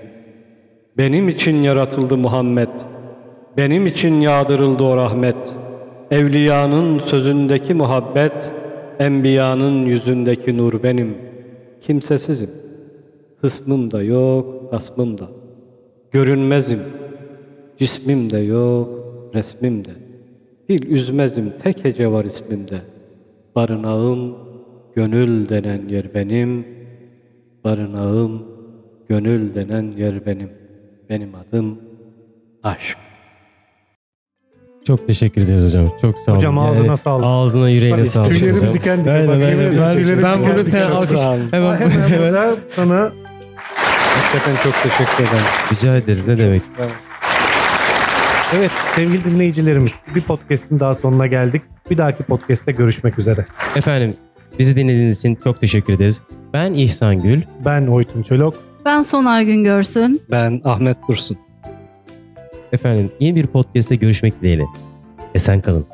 [0.97, 2.67] Benim için yaratıldı Muhammed.
[3.57, 5.35] Benim için yağdırıldı o rahmet.
[6.11, 8.51] Evliyanın sözündeki muhabbet,
[8.99, 11.17] enbiyanın yüzündeki nur benim.
[11.81, 12.49] Kimsesizim.
[13.41, 15.27] Hısmım da yok, hasmım da.
[16.11, 16.79] Görünmezim.
[17.79, 18.89] Cismim de yok,
[19.33, 19.91] resmim de.
[20.69, 22.81] Dil üzmezim, tek hece var ismimde.
[23.55, 24.35] Barınağım,
[24.95, 26.65] gönül denen yer benim.
[27.63, 28.43] Barınağım,
[29.09, 30.49] gönül denen yer benim.
[31.09, 31.79] Benim adım
[32.63, 32.97] aşk.
[34.87, 35.89] Çok teşekkür ederiz hocam.
[36.01, 36.37] Çok sağ olun.
[36.37, 37.25] Hocam ağzına sağlık.
[37.27, 38.73] Ağzına yüreğine Bak, sağlık tüylerim hocam.
[38.73, 39.11] diken diken.
[39.13, 39.59] Aynen, Bak, aynen.
[39.77, 41.19] Ben, ben diken burada bir tane alkış.
[41.51, 42.55] Hemen, Hemen hemen.
[42.75, 43.11] sana
[44.15, 45.45] Hakikaten çok teşekkür ederim.
[45.71, 46.27] Rica ederiz.
[46.27, 46.61] Ne demek?
[48.53, 51.61] Evet sevgili dinleyicilerimiz bir podcast'in daha sonuna geldik.
[51.91, 53.45] Bir dahaki podcast'te görüşmek üzere.
[53.75, 54.13] Efendim
[54.59, 56.21] bizi dinlediğiniz için çok teşekkür ederiz.
[56.53, 57.41] Ben İhsan Gül.
[57.65, 58.55] Ben Oytun Çolok.
[58.85, 60.21] Ben Sonay gün görsün.
[60.31, 61.37] Ben Ahmet Dursun.
[62.75, 64.65] Efendim yeni bir podcast'te görüşmek dileğiyle.
[65.35, 65.85] Esen kalın.